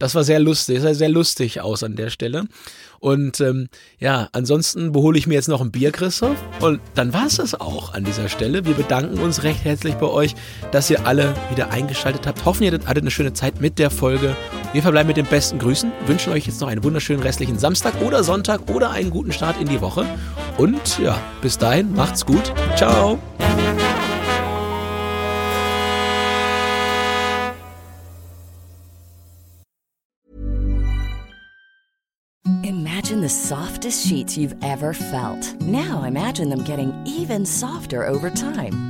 das 0.00 0.14
war 0.14 0.24
sehr 0.24 0.40
lustig, 0.40 0.80
sah 0.80 0.94
sehr 0.94 1.10
lustig 1.10 1.60
aus 1.60 1.82
an 1.82 1.94
der 1.94 2.08
Stelle. 2.08 2.46
Und 3.00 3.38
ähm, 3.42 3.68
ja, 3.98 4.30
ansonsten 4.32 4.92
behole 4.92 5.18
ich 5.18 5.26
mir 5.26 5.34
jetzt 5.34 5.48
noch 5.48 5.60
ein 5.60 5.70
Bier, 5.70 5.92
Christoph. 5.92 6.38
Und 6.60 6.80
dann 6.94 7.12
war 7.12 7.26
es 7.26 7.36
das 7.36 7.54
auch 7.54 7.92
an 7.92 8.04
dieser 8.04 8.30
Stelle. 8.30 8.64
Wir 8.64 8.72
bedanken 8.72 9.18
uns 9.18 9.42
recht 9.42 9.62
herzlich 9.62 9.96
bei 9.96 10.06
euch, 10.06 10.34
dass 10.72 10.88
ihr 10.88 11.06
alle 11.06 11.34
wieder 11.50 11.68
eingeschaltet 11.68 12.26
habt. 12.26 12.46
Hoffen, 12.46 12.62
ihr 12.62 12.72
hattet 12.72 13.02
eine 13.02 13.10
schöne 13.10 13.34
Zeit 13.34 13.60
mit 13.60 13.78
der 13.78 13.90
Folge. 13.90 14.34
Wir 14.72 14.82
verbleiben 14.82 15.08
mit 15.08 15.16
den 15.16 15.26
besten 15.26 15.58
Grüßen, 15.58 15.90
wünschen 16.06 16.32
euch 16.32 16.46
jetzt 16.46 16.60
noch 16.60 16.68
einen 16.68 16.84
wunderschönen 16.84 17.22
restlichen 17.22 17.58
Samstag 17.58 18.00
oder 18.02 18.22
Sonntag 18.22 18.70
oder 18.70 18.90
einen 18.90 19.10
guten 19.10 19.32
Start 19.32 19.60
in 19.60 19.68
die 19.68 19.80
Woche. 19.80 20.06
Und 20.58 20.98
ja, 21.00 21.18
bis 21.42 21.58
dahin, 21.58 21.92
macht's 21.94 22.24
gut. 22.24 22.52
Ciao. 22.76 23.18
Imagine 32.62 33.22
the 33.22 33.28
softest 33.28 34.06
sheets 34.06 34.36
you've 34.36 34.54
ever 34.62 34.94
felt. 34.94 35.60
Now 35.60 36.04
imagine 36.04 36.48
them 36.48 36.62
getting 36.62 36.92
even 37.04 37.44
softer 37.44 38.06
over 38.08 38.30
time. 38.30 38.89